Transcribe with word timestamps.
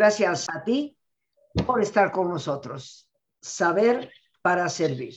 Gracias 0.00 0.48
a 0.48 0.64
ti 0.64 0.96
por 1.66 1.82
estar 1.82 2.10
con 2.10 2.30
nosotros. 2.30 3.06
Saber 3.38 4.10
para 4.40 4.66
servir. 4.70 5.14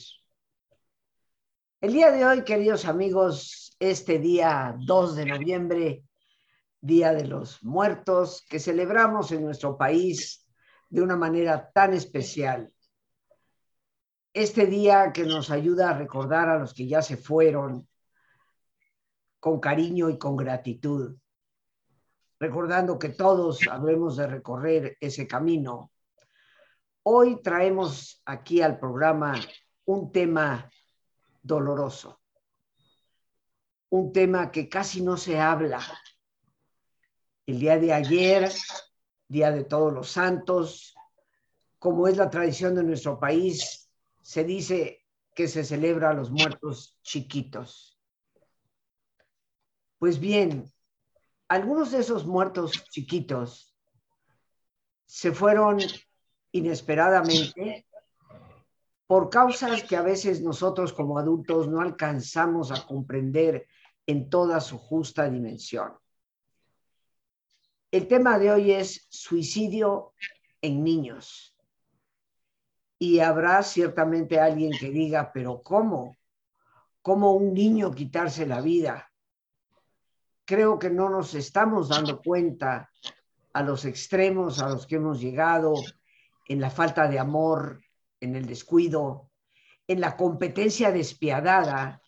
El 1.80 1.94
día 1.94 2.10
de 2.10 2.26
hoy, 2.26 2.44
queridos 2.44 2.84
amigos, 2.84 3.74
este 3.78 4.18
día 4.18 4.76
2 4.78 5.16
de 5.16 5.24
noviembre, 5.24 6.04
Día 6.82 7.14
de 7.14 7.24
los 7.24 7.64
Muertos, 7.64 8.44
que 8.46 8.60
celebramos 8.60 9.32
en 9.32 9.46
nuestro 9.46 9.78
país 9.78 10.46
de 10.90 11.00
una 11.00 11.16
manera 11.16 11.70
tan 11.72 11.94
especial. 11.94 12.70
Este 14.34 14.66
día 14.66 15.14
que 15.14 15.24
nos 15.24 15.50
ayuda 15.50 15.88
a 15.88 15.98
recordar 15.98 16.50
a 16.50 16.58
los 16.58 16.74
que 16.74 16.86
ya 16.86 17.00
se 17.00 17.16
fueron 17.16 17.88
con 19.40 19.60
cariño 19.60 20.10
y 20.10 20.18
con 20.18 20.36
gratitud 20.36 21.16
recordando 22.44 22.98
que 22.98 23.08
todos 23.08 23.66
habremos 23.70 24.16
de 24.16 24.26
recorrer 24.26 24.98
ese 25.00 25.26
camino. 25.26 25.90
Hoy 27.02 27.40
traemos 27.40 28.20
aquí 28.26 28.60
al 28.60 28.78
programa 28.78 29.40
un 29.86 30.12
tema 30.12 30.70
doloroso, 31.42 32.20
un 33.88 34.12
tema 34.12 34.50
que 34.50 34.68
casi 34.68 35.00
no 35.00 35.16
se 35.16 35.40
habla. 35.40 35.80
El 37.46 37.60
día 37.60 37.78
de 37.78 37.94
ayer, 37.94 38.52
Día 39.26 39.50
de 39.50 39.64
Todos 39.64 39.94
los 39.94 40.10
Santos, 40.10 40.94
como 41.78 42.08
es 42.08 42.18
la 42.18 42.28
tradición 42.28 42.74
de 42.74 42.84
nuestro 42.84 43.18
país, 43.18 43.90
se 44.20 44.44
dice 44.44 45.06
que 45.34 45.48
se 45.48 45.64
celebra 45.64 46.10
a 46.10 46.14
los 46.14 46.30
muertos 46.30 46.98
chiquitos. 47.02 47.98
Pues 49.98 50.20
bien, 50.20 50.73
algunos 51.54 51.92
de 51.92 52.00
esos 52.00 52.26
muertos 52.26 52.72
chiquitos 52.90 53.72
se 55.06 55.30
fueron 55.30 55.78
inesperadamente 56.50 57.86
por 59.06 59.30
causas 59.30 59.84
que 59.84 59.96
a 59.96 60.02
veces 60.02 60.40
nosotros 60.40 60.92
como 60.92 61.16
adultos 61.16 61.68
no 61.68 61.80
alcanzamos 61.80 62.72
a 62.72 62.84
comprender 62.84 63.68
en 64.04 64.28
toda 64.28 64.60
su 64.60 64.78
justa 64.78 65.30
dimensión. 65.30 65.92
El 67.92 68.08
tema 68.08 68.36
de 68.40 68.50
hoy 68.50 68.72
es 68.72 69.06
suicidio 69.08 70.12
en 70.60 70.82
niños. 70.82 71.56
Y 72.98 73.20
habrá 73.20 73.62
ciertamente 73.62 74.40
alguien 74.40 74.72
que 74.72 74.90
diga, 74.90 75.30
pero 75.32 75.62
¿cómo? 75.62 76.16
¿Cómo 77.00 77.34
un 77.34 77.54
niño 77.54 77.94
quitarse 77.94 78.44
la 78.44 78.60
vida? 78.60 79.13
Creo 80.44 80.78
que 80.78 80.90
no 80.90 81.08
nos 81.08 81.34
estamos 81.34 81.88
dando 81.88 82.20
cuenta 82.20 82.90
a 83.52 83.62
los 83.62 83.84
extremos 83.84 84.60
a 84.60 84.68
los 84.68 84.86
que 84.86 84.96
hemos 84.96 85.20
llegado 85.20 85.74
en 86.46 86.60
la 86.60 86.70
falta 86.70 87.08
de 87.08 87.18
amor, 87.18 87.80
en 88.20 88.36
el 88.36 88.46
descuido, 88.46 89.30
en 89.86 90.00
la 90.00 90.16
competencia 90.16 90.90
despiadada, 90.90 92.02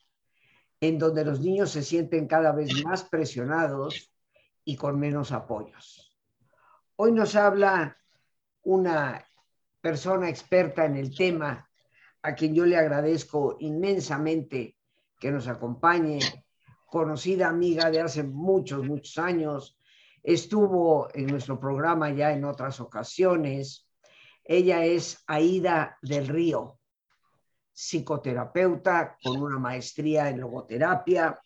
en 0.80 0.98
donde 0.98 1.24
los 1.24 1.40
niños 1.40 1.70
se 1.70 1.82
sienten 1.82 2.26
cada 2.26 2.52
vez 2.52 2.84
más 2.84 3.04
presionados 3.04 4.12
y 4.64 4.76
con 4.76 4.98
menos 4.98 5.32
apoyos. 5.32 6.16
Hoy 6.96 7.12
nos 7.12 7.36
habla 7.36 7.96
una 8.62 9.24
persona 9.80 10.28
experta 10.28 10.84
en 10.84 10.96
el 10.96 11.14
tema, 11.14 11.68
a 12.22 12.34
quien 12.34 12.54
yo 12.54 12.66
le 12.66 12.76
agradezco 12.76 13.56
inmensamente 13.60 14.76
que 15.18 15.30
nos 15.30 15.46
acompañe, 15.46 16.18
conocida 16.96 17.48
amiga 17.48 17.90
de 17.90 18.00
hace 18.00 18.22
muchos, 18.22 18.82
muchos 18.82 19.18
años. 19.18 19.78
Estuvo 20.22 21.08
en 21.12 21.26
nuestro 21.26 21.60
programa 21.60 22.10
ya 22.10 22.32
en 22.32 22.42
otras 22.46 22.80
ocasiones. 22.80 23.86
Ella 24.42 24.82
es 24.82 25.22
Aida 25.26 25.98
del 26.00 26.26
Río, 26.26 26.78
psicoterapeuta 27.70 29.18
con 29.22 29.42
una 29.42 29.58
maestría 29.58 30.30
en 30.30 30.40
logoterapia. 30.40 31.38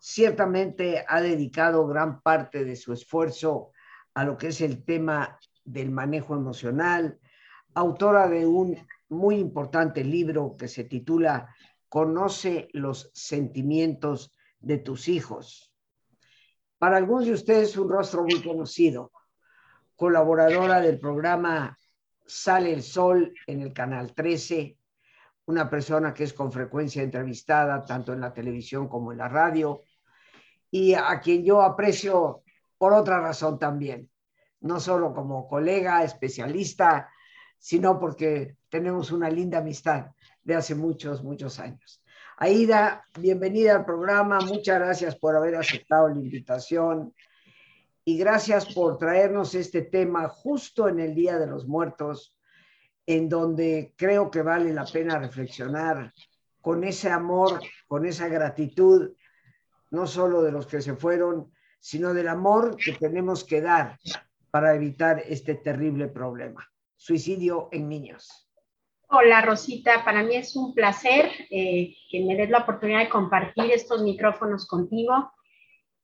Ciertamente 0.00 1.04
ha 1.06 1.20
dedicado 1.20 1.86
gran 1.86 2.20
parte 2.20 2.64
de 2.64 2.74
su 2.74 2.92
esfuerzo 2.92 3.70
a 4.14 4.24
lo 4.24 4.36
que 4.36 4.48
es 4.48 4.60
el 4.60 4.84
tema 4.84 5.38
del 5.64 5.92
manejo 5.92 6.34
emocional, 6.34 7.20
autora 7.74 8.26
de 8.26 8.44
un 8.44 8.76
muy 9.08 9.36
importante 9.36 10.02
libro 10.02 10.56
que 10.58 10.66
se 10.66 10.82
titula 10.82 11.54
Conoce 11.88 12.68
los 12.72 13.08
sentimientos 13.14 14.32
de 14.60 14.78
tus 14.78 15.08
hijos. 15.08 15.72
Para 16.78 16.96
algunos 16.96 17.26
de 17.26 17.32
ustedes 17.32 17.76
un 17.76 17.88
rostro 17.88 18.22
muy 18.22 18.42
conocido, 18.42 19.12
colaboradora 19.96 20.80
del 20.80 20.98
programa 20.98 21.76
Sale 22.24 22.72
el 22.72 22.82
Sol 22.82 23.34
en 23.46 23.62
el 23.62 23.72
Canal 23.72 24.14
13, 24.14 24.76
una 25.46 25.68
persona 25.68 26.12
que 26.12 26.24
es 26.24 26.34
con 26.34 26.52
frecuencia 26.52 27.02
entrevistada 27.02 27.84
tanto 27.84 28.12
en 28.12 28.20
la 28.20 28.32
televisión 28.32 28.86
como 28.86 29.12
en 29.12 29.18
la 29.18 29.28
radio, 29.28 29.82
y 30.70 30.94
a 30.94 31.18
quien 31.20 31.44
yo 31.44 31.62
aprecio 31.62 32.42
por 32.76 32.92
otra 32.92 33.20
razón 33.20 33.58
también, 33.58 34.10
no 34.60 34.78
solo 34.78 35.14
como 35.14 35.48
colega, 35.48 36.04
especialista, 36.04 37.08
sino 37.58 37.98
porque 37.98 38.56
tenemos 38.68 39.10
una 39.10 39.30
linda 39.30 39.58
amistad 39.58 40.12
de 40.42 40.54
hace 40.54 40.74
muchos, 40.74 41.24
muchos 41.24 41.58
años. 41.58 42.02
Aida, 42.40 43.04
bienvenida 43.18 43.74
al 43.74 43.84
programa. 43.84 44.38
Muchas 44.38 44.78
gracias 44.78 45.16
por 45.16 45.34
haber 45.34 45.56
aceptado 45.56 46.08
la 46.08 46.14
invitación 46.14 47.12
y 48.04 48.16
gracias 48.16 48.72
por 48.74 48.96
traernos 48.96 49.56
este 49.56 49.82
tema 49.82 50.28
justo 50.28 50.88
en 50.88 51.00
el 51.00 51.16
Día 51.16 51.36
de 51.36 51.48
los 51.48 51.66
Muertos, 51.66 52.36
en 53.06 53.28
donde 53.28 53.92
creo 53.96 54.30
que 54.30 54.42
vale 54.42 54.72
la 54.72 54.84
pena 54.84 55.18
reflexionar 55.18 56.14
con 56.60 56.84
ese 56.84 57.10
amor, 57.10 57.60
con 57.88 58.06
esa 58.06 58.28
gratitud, 58.28 59.10
no 59.90 60.06
solo 60.06 60.40
de 60.40 60.52
los 60.52 60.68
que 60.68 60.80
se 60.80 60.94
fueron, 60.94 61.50
sino 61.80 62.14
del 62.14 62.28
amor 62.28 62.76
que 62.76 62.92
tenemos 62.92 63.42
que 63.42 63.60
dar 63.60 63.98
para 64.52 64.76
evitar 64.76 65.24
este 65.26 65.56
terrible 65.56 66.06
problema, 66.06 66.64
suicidio 66.94 67.68
en 67.72 67.88
niños. 67.88 68.47
Hola 69.10 69.40
Rosita, 69.40 70.04
para 70.04 70.22
mí 70.22 70.36
es 70.36 70.54
un 70.54 70.74
placer 70.74 71.30
eh, 71.48 71.96
que 72.10 72.22
me 72.26 72.36
des 72.36 72.50
la 72.50 72.58
oportunidad 72.58 72.98
de 72.98 73.08
compartir 73.08 73.70
estos 73.72 74.02
micrófonos 74.02 74.66
contigo. 74.66 75.32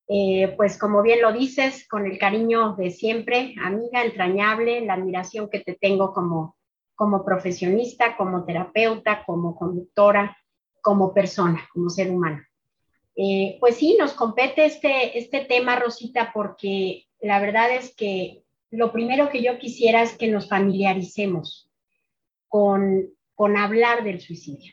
Eh, 0.08 0.54
pues 0.56 0.78
como 0.78 1.02
bien 1.02 1.20
lo 1.20 1.30
dices, 1.30 1.86
con 1.86 2.06
el 2.06 2.16
cariño 2.16 2.76
de 2.76 2.90
siempre, 2.90 3.54
amiga 3.62 4.02
entrañable, 4.02 4.80
la 4.86 4.94
admiración 4.94 5.50
que 5.50 5.60
te 5.60 5.74
tengo 5.74 6.14
como, 6.14 6.56
como 6.94 7.26
profesionista, 7.26 8.16
como 8.16 8.46
terapeuta, 8.46 9.22
como 9.26 9.54
conductora, 9.54 10.34
como 10.80 11.12
persona, 11.12 11.68
como 11.74 11.90
ser 11.90 12.10
humano. 12.10 12.40
Eh, 13.16 13.58
pues 13.60 13.76
sí, 13.76 13.98
nos 13.98 14.14
compete 14.14 14.64
este, 14.64 15.18
este 15.18 15.44
tema, 15.44 15.76
Rosita, 15.76 16.30
porque 16.32 17.04
la 17.20 17.38
verdad 17.38 17.70
es 17.70 17.94
que 17.94 18.44
lo 18.70 18.92
primero 18.92 19.28
que 19.28 19.42
yo 19.42 19.58
quisiera 19.58 20.02
es 20.02 20.16
que 20.16 20.28
nos 20.28 20.48
familiaricemos 20.48 21.70
con, 22.54 23.56
hablar 23.56 24.04
del 24.04 24.20
suicidio. 24.20 24.72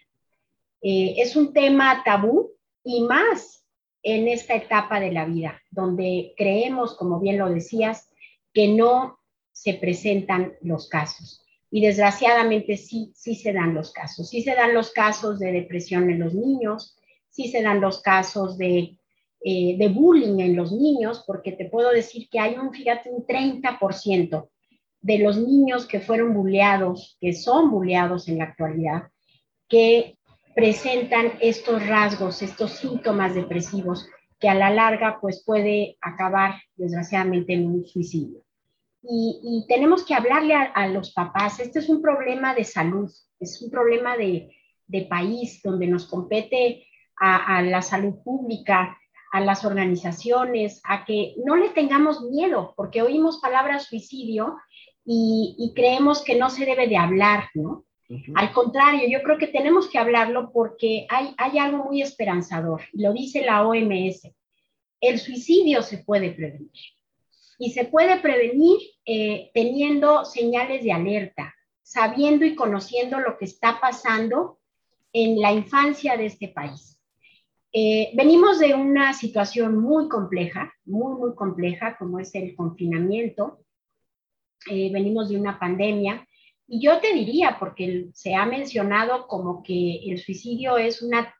Eh, 0.83 1.15
es 1.17 1.35
un 1.35 1.51
tema 1.51 2.03
tabú 2.05 2.51
y 2.83 3.01
más 3.01 3.65
en 4.03 4.27
esta 4.27 4.53
etapa 4.53 4.99
de 4.99 5.11
la 5.11 5.25
vida, 5.25 5.59
donde 5.71 6.35
creemos, 6.37 6.95
como 6.95 7.19
bien 7.19 7.39
lo 7.39 7.49
decías, 7.49 8.11
que 8.53 8.67
no 8.67 9.17
se 9.51 9.73
presentan 9.73 10.53
los 10.61 10.89
casos. 10.89 11.43
Y 11.71 11.81
desgraciadamente 11.81 12.77
sí, 12.77 13.11
sí 13.15 13.33
se 13.33 13.51
dan 13.51 13.73
los 13.73 13.91
casos. 13.91 14.29
Sí 14.29 14.43
se 14.43 14.53
dan 14.53 14.75
los 14.75 14.91
casos 14.91 15.39
de 15.39 15.51
depresión 15.51 16.11
en 16.11 16.19
los 16.19 16.35
niños, 16.35 16.99
sí 17.29 17.47
se 17.47 17.63
dan 17.63 17.81
los 17.81 18.03
casos 18.03 18.59
de, 18.59 18.95
eh, 19.43 19.75
de 19.75 19.87
bullying 19.87 20.39
en 20.39 20.55
los 20.55 20.71
niños, 20.71 21.23
porque 21.25 21.53
te 21.53 21.65
puedo 21.65 21.89
decir 21.89 22.29
que 22.29 22.39
hay 22.39 22.57
un, 22.59 22.71
fíjate, 22.71 23.09
un 23.09 23.25
30% 23.25 24.49
de 25.01 25.19
los 25.19 25.37
niños 25.37 25.87
que 25.87 25.99
fueron 25.99 26.33
bulleados, 26.33 27.17
que 27.19 27.33
son 27.33 27.71
bulleados 27.71 28.27
en 28.27 28.37
la 28.37 28.45
actualidad, 28.45 29.09
que 29.67 30.17
presentan 30.55 31.33
estos 31.39 31.85
rasgos, 31.87 32.41
estos 32.41 32.71
síntomas 32.71 33.33
depresivos 33.33 34.07
que 34.39 34.49
a 34.49 34.55
la 34.55 34.69
larga 34.69 35.19
pues 35.21 35.43
puede 35.45 35.97
acabar 36.01 36.55
desgraciadamente 36.75 37.53
en 37.53 37.67
un 37.67 37.85
suicidio. 37.85 38.43
Y, 39.03 39.65
tenemos 39.67 40.05
que 40.05 40.13
hablarle 40.13 40.53
a, 40.53 40.87
los 40.87 41.11
papás, 41.13 41.59
este 41.59 41.79
es 41.79 41.89
un 41.89 42.01
problema 42.01 42.53
de 42.53 42.63
salud, 42.63 43.09
es 43.39 43.61
un 43.61 43.71
problema 43.71 44.15
de, 44.15 44.49
país 45.09 45.61
donde 45.63 45.87
nos 45.87 46.05
compete 46.05 46.85
a, 47.19 47.61
la 47.61 47.81
salud 47.81 48.15
pública, 48.23 48.97
a 49.31 49.39
las 49.39 49.63
organizaciones, 49.63 50.81
a 50.83 51.05
que 51.05 51.35
no 51.45 51.55
le 51.55 51.69
tengamos 51.69 52.21
miedo, 52.23 52.73
porque 52.75 53.01
oímos 53.01 53.39
palabra 53.39 53.79
suicidio 53.79 54.57
y, 55.13 55.73
creemos 55.75 56.23
que 56.23 56.35
no 56.35 56.49
se 56.49 56.65
debe 56.65 56.87
de 56.87 56.95
hablar, 56.95 57.49
¿no? 57.53 57.85
Al 58.35 58.51
contrario, 58.51 59.07
yo 59.09 59.23
creo 59.23 59.37
que 59.37 59.47
tenemos 59.47 59.89
que 59.89 59.97
hablarlo 59.97 60.51
porque 60.51 61.05
hay, 61.09 61.33
hay 61.37 61.57
algo 61.59 61.85
muy 61.85 62.01
esperanzador, 62.01 62.81
lo 62.93 63.13
dice 63.13 63.41
la 63.41 63.65
OMS, 63.65 64.29
el 65.01 65.19
suicidio 65.19 65.81
se 65.81 65.99
puede 65.99 66.31
prevenir. 66.31 66.71
Y 67.57 67.71
se 67.71 67.85
puede 67.85 68.19
prevenir 68.19 68.79
eh, 69.05 69.51
teniendo 69.53 70.25
señales 70.25 70.83
de 70.83 70.91
alerta, 70.91 71.53
sabiendo 71.83 72.45
y 72.45 72.55
conociendo 72.55 73.19
lo 73.19 73.37
que 73.37 73.45
está 73.45 73.79
pasando 73.79 74.59
en 75.13 75.39
la 75.39 75.51
infancia 75.53 76.17
de 76.17 76.25
este 76.25 76.47
país. 76.47 76.99
Eh, 77.73 78.11
venimos 78.15 78.59
de 78.59 78.73
una 78.75 79.13
situación 79.13 79.77
muy 79.77 80.09
compleja, 80.09 80.73
muy, 80.85 81.15
muy 81.17 81.35
compleja, 81.35 81.97
como 81.97 82.19
es 82.19 82.33
el 82.35 82.55
confinamiento. 82.55 83.59
Eh, 84.69 84.91
venimos 84.91 85.29
de 85.29 85.37
una 85.37 85.59
pandemia. 85.59 86.27
Y 86.67 86.81
yo 86.81 86.99
te 86.99 87.13
diría, 87.13 87.57
porque 87.59 88.09
se 88.13 88.35
ha 88.35 88.45
mencionado 88.45 89.27
como 89.27 89.63
que 89.63 90.01
el 90.05 90.19
suicidio 90.19 90.77
es 90.77 91.01
una 91.01 91.33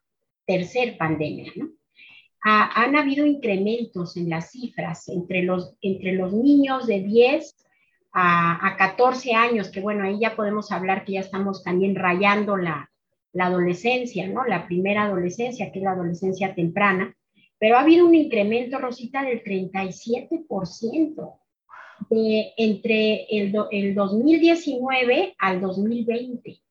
tercer 0.46 0.98
pandemia, 0.98 1.52
¿no? 1.56 1.70
han 2.44 2.96
habido 2.96 3.24
incrementos 3.28 4.18
en 4.18 4.28
las 4.32 4.50
cifras 4.50 5.08
entre 5.10 5.44
los, 5.44 5.76
entre 5.80 6.14
los 6.14 6.34
niños 6.34 6.88
de 6.88 7.02
10 7.02 7.56
a, 8.14 8.68
a 8.68 8.78
14 8.78 9.34
años, 9.36 9.70
que 9.70 9.80
bueno, 9.80 10.04
ahí 10.04 10.18
ya 10.20 10.36
podemos 10.36 10.72
hablar 10.72 11.06
que 11.06 11.14
ya 11.14 11.20
estamos 11.20 11.64
también 11.64 11.96
rayando 11.96 12.58
la, 12.58 12.92
la 13.34 13.46
adolescencia, 13.46 14.28
¿no? 14.28 14.44
La 14.46 14.66
primera 14.66 15.04
adolescencia, 15.04 15.72
que 15.72 15.78
es 15.80 15.86
la 15.86 15.92
adolescencia 15.92 16.56
temprana, 16.56 17.16
pero 17.60 17.78
ha 17.78 17.82
habido 17.82 18.08
un 18.08 18.16
incremento, 18.16 18.80
Rosita, 18.80 19.24
del 19.24 19.44
37% 19.44 21.41
de, 22.10 22.54
entre 22.58 23.26
el, 23.30 23.54
el 23.72 23.96
2019 23.96 25.36
al 25.38 25.62
2020. 25.62 26.62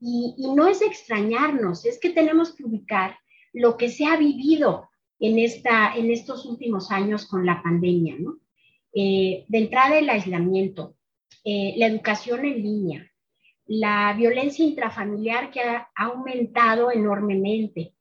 Y, 0.00 0.34
y, 0.36 0.54
no 0.54 0.66
es 0.66 0.82
extrañarnos, 0.82 1.86
es 1.86 1.98
que 1.98 2.10
tenemos 2.10 2.54
que 2.54 2.64
ubicar 2.64 3.16
lo 3.52 3.76
que 3.76 3.88
se 3.88 4.04
ha 4.04 4.16
vivido 4.16 4.90
en, 5.18 5.38
esta, 5.38 5.94
en 5.96 6.10
estos 6.10 6.44
últimos 6.44 6.90
años 6.90 7.26
con 7.26 7.46
la 7.46 7.62
pandemia, 7.62 8.16
¿no? 8.18 8.38
Eh, 8.92 9.44
de 9.48 9.58
entrada 9.58 9.98
el 9.98 10.08
aislamiento, 10.08 10.96
eh, 11.44 11.74
la 11.76 11.86
educación 11.86 12.44
en 12.44 12.62
línea, 12.62 13.10
la 13.66 14.14
violencia 14.16 14.64
intrafamiliar 14.64 15.50
que 15.50 15.60
ha 15.60 15.88
aumentado 15.96 16.92
enormemente, 16.92 17.94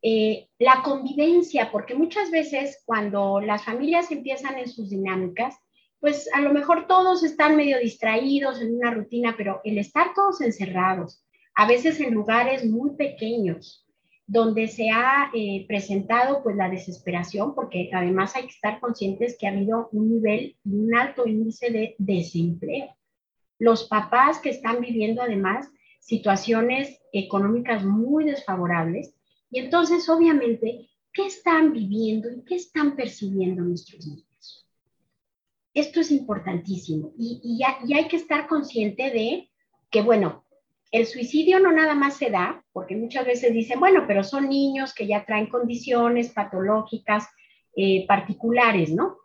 eh, 0.00 0.48
la 0.58 0.82
convivencia, 0.82 1.70
porque 1.70 1.94
muchas 1.94 2.30
veces 2.30 2.82
cuando 2.86 3.40
las 3.40 3.64
familias 3.64 4.10
empiezan 4.10 4.58
en 4.58 4.68
sus 4.68 4.90
dinámicas, 4.90 5.56
pues 6.02 6.28
a 6.34 6.42
lo 6.42 6.52
mejor 6.52 6.86
todos 6.86 7.24
están 7.24 7.56
medio 7.56 7.78
distraídos 7.78 8.60
en 8.60 8.76
una 8.76 8.90
rutina, 8.90 9.34
pero 9.34 9.62
el 9.64 9.78
estar 9.78 10.12
todos 10.14 10.42
encerrados, 10.42 11.24
a 11.54 11.66
veces 11.66 11.98
en 12.00 12.12
lugares 12.12 12.66
muy 12.66 12.90
pequeños, 12.96 13.86
donde 14.26 14.68
se 14.68 14.90
ha 14.90 15.30
eh, 15.32 15.64
presentado 15.66 16.42
pues 16.42 16.56
la 16.56 16.68
desesperación, 16.68 17.54
porque 17.54 17.88
además 17.94 18.36
hay 18.36 18.42
que 18.42 18.54
estar 18.54 18.80
conscientes 18.80 19.38
que 19.38 19.46
ha 19.46 19.50
habido 19.50 19.88
un 19.92 20.12
nivel, 20.12 20.56
un 20.66 20.94
alto 20.94 21.26
índice 21.26 21.70
de 21.70 21.94
desempleo 21.96 22.94
los 23.62 23.84
papás 23.84 24.40
que 24.40 24.50
están 24.50 24.80
viviendo 24.80 25.22
además 25.22 25.70
situaciones 26.00 27.00
económicas 27.12 27.84
muy 27.84 28.24
desfavorables. 28.24 29.14
Y 29.52 29.60
entonces, 29.60 30.08
obviamente, 30.08 30.90
¿qué 31.12 31.26
están 31.26 31.72
viviendo 31.72 32.28
y 32.28 32.42
qué 32.42 32.56
están 32.56 32.96
percibiendo 32.96 33.62
nuestros 33.62 34.04
niños? 34.04 34.31
Esto 35.74 36.00
es 36.00 36.10
importantísimo 36.10 37.12
y, 37.18 37.40
y, 37.42 37.94
hay 37.94 38.08
que 38.08 38.16
estar 38.16 38.46
consciente 38.46 39.10
de 39.10 39.50
que, 39.90 40.02
bueno, 40.02 40.44
el 40.90 41.06
suicidio 41.06 41.58
no 41.58 41.72
nada 41.72 41.94
más 41.94 42.16
se 42.16 42.30
da, 42.30 42.62
porque 42.72 42.94
muchas 42.94 43.24
veces 43.24 43.54
dicen, 43.54 43.80
bueno, 43.80 44.04
pero 44.06 44.22
son 44.22 44.50
niños 44.50 44.92
que 44.92 45.06
ya 45.06 45.24
traen 45.24 45.46
condiciones 45.46 46.30
patológicas 46.30 47.26
eh, 47.74 48.06
particulares, 48.06 48.92
¿no? 48.92 49.16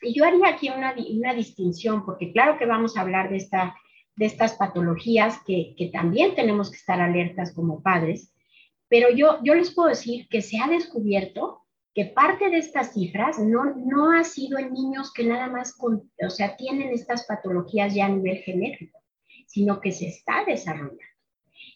Y 0.00 0.14
yo 0.14 0.24
haría 0.24 0.48
aquí 0.48 0.70
una, 0.70 0.94
una, 0.94 1.34
distinción, 1.34 2.04
porque 2.04 2.32
claro 2.32 2.56
que 2.56 2.66
vamos 2.66 2.96
a 2.96 3.00
hablar 3.00 3.30
de, 3.30 3.38
esta, 3.38 3.74
de 4.14 4.26
estas 4.26 4.54
patologías 4.54 5.40
que, 5.44 5.74
que, 5.76 5.88
también 5.88 6.36
tenemos 6.36 6.70
que 6.70 6.76
estar 6.76 7.00
alertas 7.00 7.52
como 7.52 7.82
padres, 7.82 8.32
pero 8.88 9.10
yo, 9.10 9.40
yo 9.42 9.56
les 9.56 9.74
puedo 9.74 9.88
decir 9.88 10.28
que 10.28 10.42
se 10.42 10.58
ha 10.58 10.68
descubierto 10.68 11.63
que 11.94 12.06
parte 12.06 12.50
de 12.50 12.58
estas 12.58 12.92
cifras 12.92 13.38
no, 13.38 13.74
no 13.76 14.10
ha 14.10 14.24
sido 14.24 14.58
en 14.58 14.72
niños 14.72 15.12
que 15.12 15.24
nada 15.24 15.48
más, 15.48 15.74
con, 15.76 16.10
o 16.26 16.30
sea, 16.30 16.56
tienen 16.56 16.88
estas 16.90 17.24
patologías 17.26 17.94
ya 17.94 18.06
a 18.06 18.08
nivel 18.08 18.38
genético, 18.38 18.98
sino 19.46 19.80
que 19.80 19.92
se 19.92 20.08
está 20.08 20.44
desarrollando. 20.44 20.98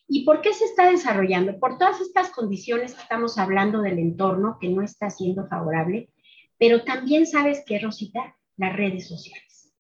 ¿Y 0.09 0.25
por 0.25 0.41
qué 0.41 0.53
se 0.53 0.65
está 0.65 0.91
desarrollando? 0.91 1.59
Por 1.61 1.79
todas 1.79 2.01
estas 2.01 2.31
condiciones 2.31 2.95
que 2.95 3.03
estamos 3.03 3.39
hablando 3.39 3.81
del 3.83 3.99
entorno 3.99 4.59
que 4.61 4.69
no 4.69 4.83
está 4.83 5.09
siendo 5.09 5.47
favorable, 5.47 6.11
pero 6.59 6.83
también 6.83 7.27
sabes 7.27 7.63
que, 7.65 7.79
Rosita, 7.79 8.37
las 8.57 8.75
redes 8.75 9.07
sociales. 9.07 9.73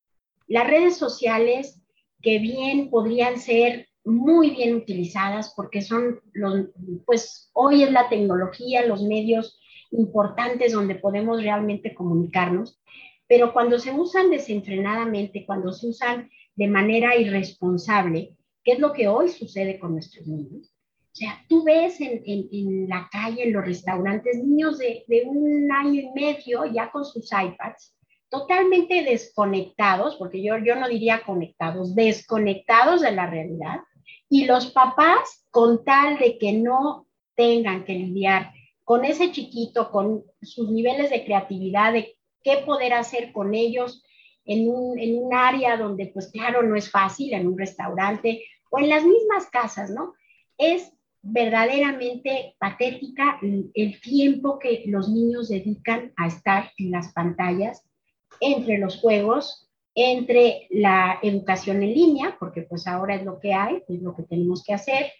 Las 0.46 0.69
redes 0.69 0.96
sociales 0.96 1.82
que 2.23 2.38
bien 2.38 2.91
podrían 2.91 3.41
ser 3.41 3.88
muy 4.05 4.50
bien 4.50 4.75
utilizadas 4.76 5.52
porque 5.55 5.82
son 5.82 6.20
los, 6.32 6.69
pues 7.05 7.50
hoy 7.52 7.82
es 7.82 7.91
la 7.93 8.08
tecnología, 8.08 8.87
los 8.87 9.02
medios 9.02 9.58
importantes 9.90 10.73
donde 10.73 10.94
podemos 10.94 11.43
realmente 11.43 11.94
comunicarnos, 11.94 12.81
pero 13.26 13.52
cuando 13.52 13.79
se 13.79 13.93
usan 13.93 14.31
desenfrenadamente, 14.31 15.44
cuando 15.46 15.73
se 15.73 15.88
usan 15.88 16.31
de 16.56 16.67
manera 16.67 17.17
irresponsable, 17.17 18.35
¿qué 18.64 18.73
es 18.73 18.79
lo 18.79 18.93
que 18.93 19.06
hoy 19.08 19.29
sucede 19.29 19.79
con 19.79 19.93
nuestros 19.93 20.26
niños? 20.26 20.73
O 21.12 21.17
sea, 21.19 21.44
tú 21.49 21.64
ves 21.64 22.00
en, 22.00 22.23
en, 22.25 22.88
la 22.88 23.08
calle, 23.11 23.44
en 23.44 23.52
los 23.52 23.64
restaurantes, 23.64 24.38
niños 24.38 24.79
de, 24.79 25.05
de, 25.08 25.25
un 25.26 25.70
año 25.73 26.00
y 26.00 26.11
medio 26.14 26.64
ya 26.67 26.91
con 26.91 27.05
sus 27.05 27.31
iPads, 27.32 27.94
totalmente 28.29 29.02
desconectados, 29.02 30.17
porque 30.17 30.43
yo, 30.43 30.58
yo 30.58 30.76
no 30.76 30.88
diría 30.88 31.23
conectados, 31.25 31.94
desconectados 31.94 33.00
de 33.02 33.12
la 33.12 33.29
realidad, 33.29 33.81
y 34.29 34.44
los 34.44 34.70
papás 34.70 35.46
con 35.50 35.84
tal 35.84 36.19
de 36.19 36.38
que 36.38 36.52
no 36.52 37.06
tengan 37.34 37.84
que 37.84 37.94
lidiar 37.94 38.52
con 38.88 39.05
ese 39.05 39.32
chiquito, 39.32 39.90
con 39.90 40.25
sus 40.40 40.70
niveles 40.70 41.11
de 41.11 41.23
creatividad, 41.23 41.93
de 41.93 42.17
qué 42.43 42.62
poder 42.64 42.94
hacer 42.94 43.32
con 43.32 43.55
ellos 43.55 44.03
en 44.46 44.67
un, 44.67 45.34
área 45.34 45.77
donde, 45.77 46.06
pues 46.06 46.29
claro, 46.29 46.62
no 46.62 46.74
es 46.74 46.91
fácil, 46.91 47.34
en 47.34 47.46
un 47.46 47.58
restaurante 47.58 48.44
o 48.70 48.79
en 48.79 48.89
las 48.89 49.05
mismas 49.05 49.51
casas, 49.51 49.91
¿no? 49.91 50.15
Es 50.56 50.91
verdaderamente 51.20 52.56
patética 52.58 53.39
el 53.43 54.01
tiempo 54.01 54.58
que 54.58 54.84
los 54.86 55.10
niños 55.10 55.51
dedican 55.51 56.15
a 56.17 56.27
estar 56.27 56.72
en 56.79 56.91
las 56.91 57.12
pantallas, 57.12 57.84
entre 58.41 58.79
los 58.79 58.96
juegos, 59.03 59.69
entre 59.94 60.67
la 60.70 61.19
educación 61.22 61.82
en 61.82 61.93
línea, 61.93 62.39
porque 62.41 62.62
pues 62.62 62.86
ahora 62.86 63.17
es 63.17 63.24
lo 63.27 63.39
que 63.39 63.53
hay, 63.53 63.82
es 63.86 64.01
lo 64.01 64.17
que 64.17 64.22
tenemos 64.22 64.65
que 64.65 64.72
hacer. 64.72 65.12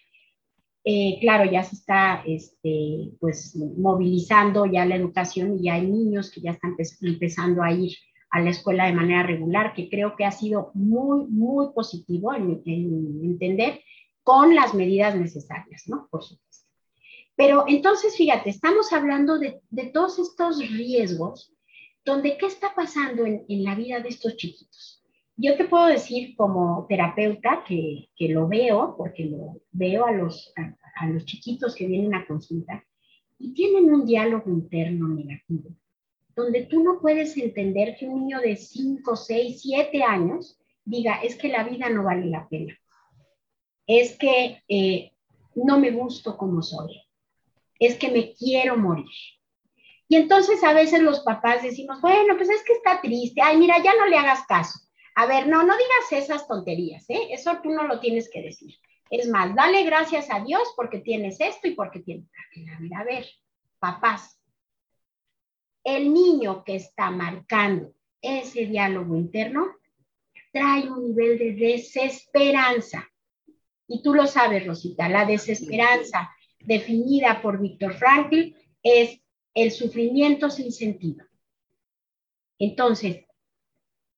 Eh, 0.83 1.17
claro, 1.19 1.49
ya 1.49 1.63
se 1.63 1.75
está 1.75 2.23
este, 2.25 3.11
pues, 3.19 3.55
movilizando 3.55 4.65
ya 4.65 4.85
la 4.85 4.95
educación 4.95 5.57
y 5.57 5.63
ya 5.63 5.73
hay 5.75 5.87
niños 5.87 6.31
que 6.31 6.41
ya 6.41 6.51
están 6.51 6.75
empezando 7.01 7.61
a 7.61 7.71
ir 7.71 7.95
a 8.31 8.39
la 8.41 8.51
escuela 8.51 8.85
de 8.85 8.93
manera 8.93 9.23
regular, 9.23 9.73
que 9.73 9.89
creo 9.89 10.15
que 10.15 10.25
ha 10.25 10.31
sido 10.31 10.71
muy, 10.73 11.25
muy 11.27 11.73
positivo 11.73 12.33
en, 12.33 12.61
en 12.65 13.19
entender 13.23 13.81
con 14.23 14.53
las 14.55 14.73
medidas 14.73 15.15
necesarias, 15.15 15.83
¿no? 15.87 16.07
Por 16.11 16.23
supuesto. 16.23 16.67
Pero 17.35 17.63
entonces, 17.67 18.15
fíjate, 18.15 18.49
estamos 18.49 18.91
hablando 18.91 19.39
de, 19.39 19.61
de 19.69 19.85
todos 19.85 20.19
estos 20.19 20.59
riesgos, 20.59 21.53
donde 22.03 22.37
qué 22.37 22.45
está 22.45 22.75
pasando 22.75 23.25
en, 23.25 23.45
en, 23.47 23.63
la 23.63 23.75
vida 23.75 23.99
de 24.01 24.09
estos 24.09 24.35
chiquitos. 24.35 24.98
Yo 25.41 25.55
te 25.55 25.65
puedo 25.65 25.87
decir 25.87 26.35
como 26.35 26.85
terapeuta 26.89 27.63
que, 27.65 28.09
que 28.15 28.29
lo 28.29 28.47
veo, 28.47 28.95
porque 28.97 29.25
lo 29.25 29.61
veo 29.71 30.05
a 30.05 30.11
los, 30.11 30.53
a, 30.57 31.07
los 31.07 31.25
chiquitos 31.25 31.75
que 31.75 31.87
vienen 31.87 32.13
a 32.13 32.27
consulta, 32.27 32.83
y 33.37 33.53
tienen 33.53 33.93
un 33.93 34.05
diálogo 34.05 34.49
interno 34.49 35.07
negativo, 35.07 35.69
donde 36.35 36.65
tú 36.65 36.83
no 36.83 36.99
puedes 36.99 37.37
entender 37.37 37.95
que 37.97 38.07
un 38.07 38.19
niño 38.19 38.41
de 38.41 38.57
5, 38.57 39.15
6, 39.15 39.61
7 39.61 40.03
años 40.03 40.59
diga, 40.83 41.21
es 41.21 41.37
que 41.37 41.47
la 41.47 41.63
vida 41.63 41.89
no 41.89 42.03
vale 42.03 42.25
la 42.25 42.47
pena 42.49 42.77
es 43.89 44.15
que 44.17 44.61
eh, 44.67 45.11
no 45.55 45.79
me 45.79 45.89
gusto 45.89 46.37
como 46.37 46.61
soy, 46.61 47.01
es 47.79 47.97
que 47.97 48.11
me 48.11 48.33
quiero 48.33 48.77
morir. 48.77 49.09
Y 50.07 50.15
entonces 50.15 50.63
a 50.63 50.73
veces 50.73 51.01
los 51.01 51.21
papás 51.21 51.63
decimos, 51.63 51.99
bueno, 51.99 52.35
pues 52.37 52.49
es 52.49 52.63
que 52.63 52.73
está 52.73 53.01
triste, 53.01 53.41
ay, 53.41 53.57
mira, 53.57 53.81
ya 53.83 53.95
no 53.95 54.05
le 54.05 54.15
hagas 54.15 54.45
caso. 54.45 54.79
A 55.15 55.25
ver, 55.25 55.47
no, 55.47 55.63
no 55.63 55.73
digas 55.75 56.23
esas 56.23 56.47
tonterías, 56.47 57.09
¿eh? 57.09 57.27
Eso 57.31 57.59
tú 57.61 57.71
no 57.71 57.83
lo 57.83 57.99
tienes 57.99 58.29
que 58.29 58.41
decir. 58.41 58.75
Es 59.09 59.27
más, 59.27 59.55
dale 59.55 59.83
gracias 59.83 60.27
a 60.31 60.39
Dios 60.39 60.61
porque 60.75 60.99
tienes 60.99 61.39
esto 61.41 61.67
y 61.67 61.71
porque 61.71 61.99
tienes... 61.99 62.29
A 62.29 62.79
ver, 62.79 62.93
a 62.95 63.03
ver, 63.03 63.25
papás, 63.79 64.39
el 65.83 66.13
niño 66.13 66.63
que 66.63 66.75
está 66.75 67.09
marcando 67.09 67.93
ese 68.21 68.65
diálogo 68.65 69.15
interno 69.15 69.67
trae 70.51 70.89
un 70.89 71.07
nivel 71.07 71.37
de 71.37 71.53
desesperanza. 71.53 73.07
Y 73.87 74.03
tú 74.03 74.13
lo 74.13 74.27
sabes, 74.27 74.65
Rosita, 74.65 75.09
la 75.09 75.25
desesperanza 75.25 76.29
definida 76.59 77.41
por 77.41 77.59
Víctor 77.59 77.95
Frankl 77.95 78.55
es 78.83 79.19
el 79.53 79.71
sufrimiento 79.71 80.49
sin 80.49 80.71
sentido. 80.71 81.25
Entonces, 82.59 83.25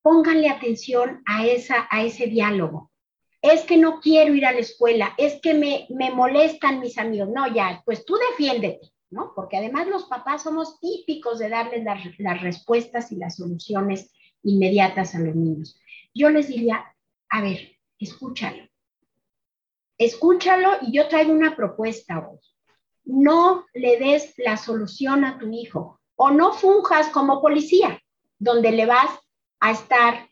pónganle 0.01 0.50
atención 0.50 1.22
a, 1.25 1.46
esa, 1.46 1.88
a 1.89 2.03
ese 2.03 2.27
diálogo. 2.27 2.91
Es 3.41 3.63
que 3.63 3.77
no 3.77 4.00
quiero 4.00 4.36
ir 4.36 4.46
a 4.46 4.51
la 4.51 4.60
escuela, 4.60 5.13
es 5.17 5.39
que 5.41 5.53
me, 5.53 5.88
me 5.89 6.12
molestan 6.12 6.79
mis 6.79 6.98
amigos. 6.98 7.29
No, 7.29 7.51
ya, 7.53 7.81
pues 7.86 8.05
tú 8.05 8.15
defiéndete, 8.29 8.91
¿no? 9.10 9.34
Porque 9.36 9.58
además 9.58 9.88
los 9.88 10.05
papás 10.05 10.43
somos 10.43 10.79
típicos 10.79 11.39
de 11.39 11.50
darles 11.50 11.84
las, 11.84 12.00
las 12.20 12.41
respuestas 12.41 13.12
y 13.12 13.15
las 13.15 13.38
soluciones 13.38 14.13
inmediatas 14.43 15.15
a 15.15 15.20
los 15.20 15.36
niños. 15.36 15.79
Yo 16.13 16.29
les 16.29 16.48
diría, 16.48 16.86
a 17.29 17.41
ver, 17.41 17.77
escúchalo. 18.00 18.67
Escúchalo 19.98 20.77
y 20.81 20.93
yo 20.93 21.08
traigo 21.08 21.31
una 21.31 21.55
propuesta 21.55 22.20
hoy. 22.20 22.39
No 23.03 23.65
le 23.74 23.98
des 23.98 24.34
la 24.38 24.58
solución 24.58 25.25
a 25.25 25.39
tu 25.39 25.51
hijo 25.51 26.00
o 26.15 26.29
no 26.31 26.53
funjas 26.53 27.10
como 27.10 27.41
policía, 27.41 28.00
donde 28.38 28.72
le 28.72 28.86
vas 28.86 29.12
a 29.62 29.72
estar 29.72 30.30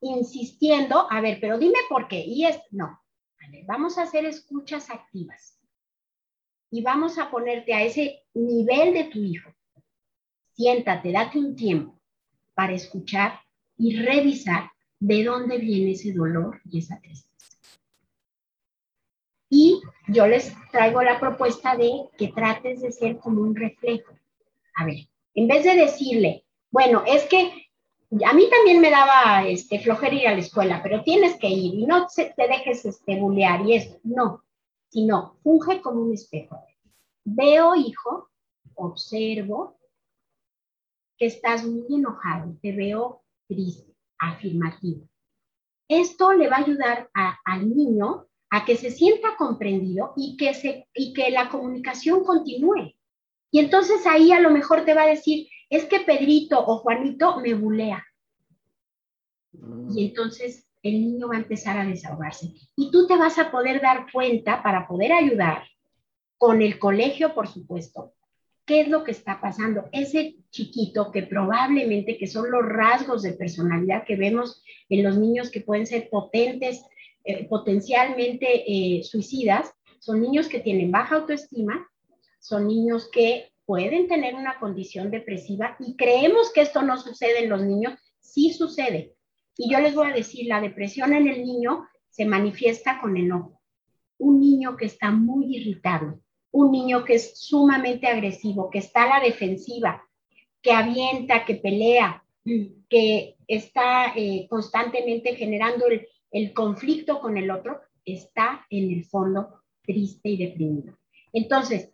insistiendo, 0.00 1.10
a 1.10 1.20
ver, 1.20 1.38
pero 1.40 1.58
dime 1.58 1.78
por 1.88 2.08
qué. 2.08 2.20
Y 2.20 2.44
es, 2.44 2.60
no, 2.70 3.00
vamos 3.66 3.96
a 3.96 4.02
hacer 4.02 4.26
escuchas 4.26 4.90
activas 4.90 5.58
y 6.70 6.82
vamos 6.82 7.18
a 7.18 7.30
ponerte 7.30 7.72
a 7.74 7.82
ese 7.82 8.24
nivel 8.34 8.92
de 8.92 9.04
tu 9.04 9.18
hijo. 9.20 9.50
Siéntate, 10.54 11.12
date 11.12 11.38
un 11.38 11.54
tiempo 11.54 11.98
para 12.54 12.72
escuchar 12.72 13.40
y 13.78 13.96
revisar 13.96 14.70
de 14.98 15.24
dónde 15.24 15.58
viene 15.58 15.92
ese 15.92 16.12
dolor 16.12 16.60
y 16.70 16.78
esa 16.78 17.00
tristeza. 17.00 17.28
Y 19.48 19.80
yo 20.08 20.26
les 20.26 20.52
traigo 20.70 21.02
la 21.02 21.20
propuesta 21.20 21.76
de 21.76 21.90
que 22.16 22.28
trates 22.28 22.80
de 22.80 22.90
ser 22.90 23.18
como 23.18 23.42
un 23.42 23.54
reflejo. 23.54 24.14
A 24.76 24.86
ver, 24.86 25.08
en 25.34 25.46
vez 25.46 25.64
de 25.64 25.76
decirle, 25.76 26.44
bueno, 26.70 27.02
es 27.06 27.24
que 27.24 27.61
a 28.24 28.32
mí 28.34 28.48
también 28.50 28.80
me 28.80 28.90
daba 28.90 29.46
este, 29.46 29.80
flojera 29.80 30.14
ir 30.14 30.28
a 30.28 30.34
la 30.34 30.40
escuela, 30.40 30.80
pero 30.82 31.02
tienes 31.02 31.38
que 31.38 31.48
ir 31.48 31.74
y 31.74 31.86
no 31.86 32.06
te 32.14 32.34
dejes 32.36 32.84
este, 32.84 33.18
bulear 33.18 33.66
y 33.66 33.74
eso. 33.74 33.98
No, 34.02 34.44
sino 34.90 35.38
funge 35.42 35.80
como 35.80 36.02
un 36.02 36.12
espejo. 36.12 36.62
Veo, 37.24 37.74
hijo, 37.74 38.28
observo 38.74 39.78
que 41.16 41.26
estás 41.26 41.64
muy 41.64 41.86
enojado, 41.94 42.54
te 42.60 42.72
veo 42.72 43.22
triste, 43.48 43.94
afirmativo. 44.18 45.08
Esto 45.88 46.32
le 46.32 46.48
va 46.48 46.56
a 46.56 46.64
ayudar 46.64 47.10
al 47.44 47.74
niño 47.74 48.26
a 48.50 48.64
que 48.64 48.76
se 48.76 48.90
sienta 48.90 49.36
comprendido 49.38 50.12
y 50.16 50.36
que, 50.36 50.52
se, 50.52 50.86
y 50.94 51.14
que 51.14 51.30
la 51.30 51.48
comunicación 51.48 52.24
continúe. 52.24 52.94
Y 53.50 53.58
entonces 53.58 54.06
ahí 54.06 54.32
a 54.32 54.40
lo 54.40 54.50
mejor 54.50 54.84
te 54.84 54.94
va 54.94 55.02
a 55.02 55.06
decir, 55.06 55.48
es 55.72 55.86
que 55.86 56.00
Pedrito 56.00 56.62
o 56.64 56.78
Juanito 56.78 57.40
me 57.40 57.54
bulea. 57.54 58.04
Y 59.94 60.08
entonces 60.08 60.68
el 60.82 61.00
niño 61.00 61.28
va 61.28 61.36
a 61.36 61.38
empezar 61.38 61.78
a 61.78 61.86
desahogarse. 61.86 62.52
Y 62.76 62.90
tú 62.90 63.06
te 63.06 63.16
vas 63.16 63.38
a 63.38 63.50
poder 63.50 63.80
dar 63.80 64.06
cuenta 64.12 64.62
para 64.62 64.86
poder 64.86 65.12
ayudar 65.12 65.62
con 66.36 66.60
el 66.60 66.78
colegio, 66.78 67.34
por 67.34 67.48
supuesto, 67.48 68.12
qué 68.66 68.82
es 68.82 68.88
lo 68.88 69.02
que 69.02 69.12
está 69.12 69.40
pasando. 69.40 69.88
Ese 69.92 70.36
chiquito 70.50 71.10
que 71.10 71.22
probablemente, 71.22 72.18
que 72.18 72.26
son 72.26 72.50
los 72.50 72.66
rasgos 72.66 73.22
de 73.22 73.32
personalidad 73.32 74.04
que 74.04 74.16
vemos 74.16 74.62
en 74.90 75.02
los 75.02 75.16
niños 75.16 75.50
que 75.50 75.62
pueden 75.62 75.86
ser 75.86 76.10
potentes, 76.10 76.82
eh, 77.24 77.48
potencialmente 77.48 78.64
eh, 78.66 79.02
suicidas, 79.04 79.72
son 80.00 80.20
niños 80.20 80.48
que 80.48 80.60
tienen 80.60 80.90
baja 80.90 81.16
autoestima, 81.16 81.88
son 82.40 82.66
niños 82.66 83.08
que 83.10 83.51
pueden 83.66 84.08
tener 84.08 84.34
una 84.34 84.58
condición 84.58 85.10
depresiva 85.10 85.76
y 85.78 85.96
creemos 85.96 86.52
que 86.52 86.62
esto 86.62 86.82
no 86.82 86.98
sucede 86.98 87.44
en 87.44 87.50
los 87.50 87.62
niños, 87.62 87.94
sí 88.20 88.52
sucede. 88.52 89.14
Y 89.56 89.70
yo 89.70 89.80
les 89.80 89.94
voy 89.94 90.08
a 90.08 90.14
decir, 90.14 90.46
la 90.46 90.60
depresión 90.60 91.12
en 91.12 91.28
el 91.28 91.44
niño 91.44 91.86
se 92.10 92.24
manifiesta 92.24 93.00
con 93.00 93.16
enojo. 93.16 93.60
Un 94.18 94.40
niño 94.40 94.76
que 94.76 94.86
está 94.86 95.10
muy 95.10 95.56
irritado, 95.56 96.20
un 96.50 96.70
niño 96.70 97.04
que 97.04 97.14
es 97.14 97.38
sumamente 97.38 98.06
agresivo, 98.06 98.70
que 98.70 98.78
está 98.78 99.04
a 99.04 99.18
la 99.18 99.24
defensiva, 99.24 100.02
que 100.60 100.72
avienta, 100.72 101.44
que 101.44 101.56
pelea, 101.56 102.24
que 102.88 103.36
está 103.46 104.12
eh, 104.16 104.46
constantemente 104.48 105.34
generando 105.36 105.86
el, 105.86 106.06
el 106.30 106.52
conflicto 106.52 107.20
con 107.20 107.36
el 107.36 107.50
otro, 107.50 107.80
está 108.04 108.66
en 108.70 108.92
el 108.92 109.04
fondo 109.04 109.62
triste 109.82 110.28
y 110.28 110.36
deprimido. 110.36 110.98
Entonces, 111.32 111.92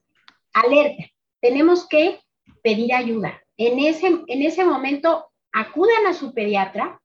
alerta, 0.53 1.05
tenemos 1.41 1.87
que 1.89 2.21
pedir 2.63 2.95
ayuda. 2.95 3.41
En 3.57 3.79
ese, 3.79 4.07
en 4.07 4.43
ese 4.43 4.65
momento, 4.65 5.27
acudan 5.53 6.07
a 6.07 6.15
su 6.15 6.33
pediatra 6.33 7.01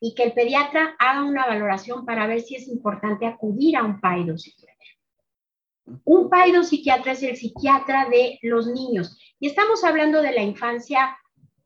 y 0.00 0.14
que 0.14 0.24
el 0.24 0.32
pediatra 0.32 0.94
haga 0.98 1.24
una 1.24 1.46
valoración 1.46 2.04
para 2.04 2.26
ver 2.26 2.40
si 2.40 2.56
es 2.56 2.68
importante 2.68 3.26
acudir 3.26 3.76
a 3.76 3.84
un 3.84 4.00
psiquiatra. 4.36 4.74
Un 6.04 6.30
psiquiatra 6.64 7.12
es 7.12 7.22
el 7.22 7.36
psiquiatra 7.36 8.08
de 8.08 8.38
los 8.42 8.66
niños. 8.66 9.18
Y 9.38 9.46
estamos 9.46 9.84
hablando 9.84 10.22
de 10.22 10.32
la 10.32 10.42
infancia, 10.42 11.16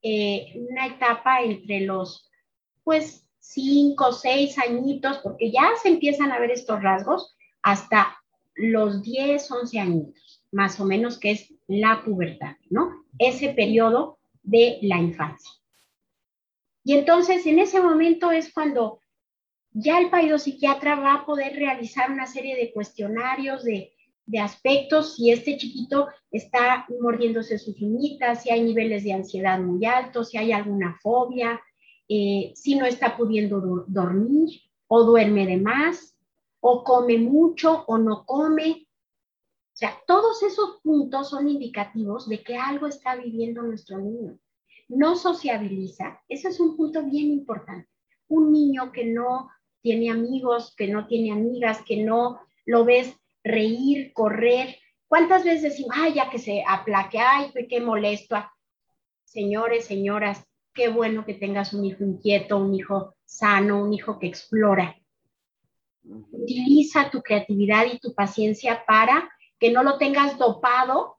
eh, 0.03 0.53
una 0.71 0.87
etapa 0.87 1.43
entre 1.43 1.81
los, 1.81 2.31
pues, 2.85 3.29
cinco, 3.41 4.13
seis 4.13 4.59
añitos, 4.59 5.19
porque 5.19 5.51
ya 5.51 5.71
se 5.83 5.89
empiezan 5.89 6.33
a 6.33 6.39
ver 6.39 6.51
estos 6.51 6.83
rasgos 6.83 7.37
hasta 7.63 8.19
los 8.55 9.03
10, 9.03 9.51
11 9.51 9.81
añitos, 9.81 10.45
más 10.53 10.79
o 10.81 10.85
menos, 10.85 11.19
que 11.19 11.33
es 11.33 11.55
la 11.69 12.03
pubertad, 12.05 12.57
¿no? 12.71 13.05
Ese 13.19 13.51
periodo 13.51 14.19
de 14.43 14.79
la 14.83 14.99
infancia. 14.99 15.53
Y 16.83 16.95
entonces 16.95 17.47
en 17.47 17.59
ese 17.59 17.81
momento 17.81 18.31
es 18.33 18.53
cuando 18.53 19.01
ya 19.73 20.01
el 20.01 20.41
psiquiatra 20.41 20.97
va 20.97 21.15
a 21.15 21.27
poder 21.27 21.55
realizar 21.55 22.11
una 22.11 22.27
serie 22.27 22.57
de 22.57 22.73
cuestionarios 22.73 23.63
de, 23.63 23.93
de 24.25 24.39
aspectos, 24.39 25.15
si 25.15 25.31
este 25.31 25.57
chiquito 25.57 26.09
está 26.31 26.87
mordiéndose 27.01 27.59
sus 27.59 27.81
uñitas, 27.81 28.43
si 28.43 28.51
hay 28.51 28.63
niveles 28.63 29.05
de 29.05 29.13
ansiedad 29.13 29.61
muy 29.61 29.85
altos, 29.85 30.31
si 30.31 30.39
hay 30.39 30.53
alguna 30.53 30.99
fobia, 31.03 31.61
eh, 32.09 32.53
si 32.55 32.75
no 32.75 32.87
está 32.87 33.17
pudiendo 33.17 33.85
dormir 33.87 34.63
o 34.87 35.05
duerme 35.05 35.47
de 35.47 35.59
más 35.59 36.17
o 36.61 36.83
come 36.83 37.19
mucho 37.19 37.85
o 37.87 37.99
no 37.99 38.25
come. 38.25 38.88
O 39.79 39.81
sea, 39.81 39.97
todos 40.09 40.43
esos 40.43 40.81
puntos 40.83 41.31
son 41.31 41.47
indicativos 41.47 42.29
de 42.29 42.43
que 42.43 42.57
algo 42.57 42.89
está 42.89 43.15
viviendo 43.15 43.63
nuestro 43.63 43.97
niño. 43.99 44.37
No 44.89 45.15
sociabiliza, 45.15 46.21
ese 46.29 46.49
es 46.49 46.59
un 46.59 46.77
punto 46.77 47.05
bien 47.05 47.31
importante. 47.31 47.89
Un 48.27 48.51
niño 48.51 48.91
que 48.91 49.05
no 49.05 49.49
tiene 49.81 50.11
amigos, 50.11 50.75
que 50.77 50.89
no 50.89 51.07
tiene 51.07 51.31
amigas, 51.31 51.81
que 51.87 52.03
no 52.03 52.41
lo 52.67 52.85
ves 52.85 53.15
reír, 53.45 54.13
correr. 54.15 54.75
¿Cuántas 55.07 55.45
veces 55.45 55.63
decimos, 55.63 55.93
ay, 55.95 56.15
ya 56.15 56.29
que 56.29 56.41
se 56.41 56.65
aplaque, 56.67 57.21
ay, 57.21 57.53
qué 57.69 57.81
molesto? 57.81 58.35
Señores, 59.23 59.85
señoras, 59.85 60.45
qué 60.75 60.89
bueno 60.89 61.25
que 61.25 61.35
tengas 61.35 61.73
un 61.73 61.85
hijo 61.85 62.03
inquieto, 62.03 62.59
un 62.59 62.75
hijo 62.75 63.15
sano, 63.25 63.85
un 63.85 63.95
hijo 63.95 64.19
que 64.19 64.27
explora. 64.27 64.97
Utiliza 66.03 67.11
tu 67.13 67.23
creatividad 67.23 67.87
y 67.87 68.01
tu 68.01 68.13
paciencia 68.13 68.85
para 68.85 69.31
que 69.59 69.71
no 69.71 69.83
lo 69.83 69.99
tengas 69.99 70.39
dopado, 70.39 71.19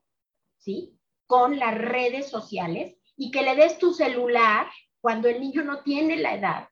¿sí? 0.58 0.98
Con 1.26 1.60
las 1.60 1.78
redes 1.78 2.30
sociales 2.30 2.96
y 3.16 3.32
que 3.32 3.44
le 3.44 3.56
des 3.56 3.78
tu 3.78 3.94
celular 3.94 4.70
cuando 5.02 5.28
el 5.28 5.40
niño 5.40 5.64
no 5.64 5.84
tiene 5.84 6.18
la 6.18 6.36
edad 6.36 6.70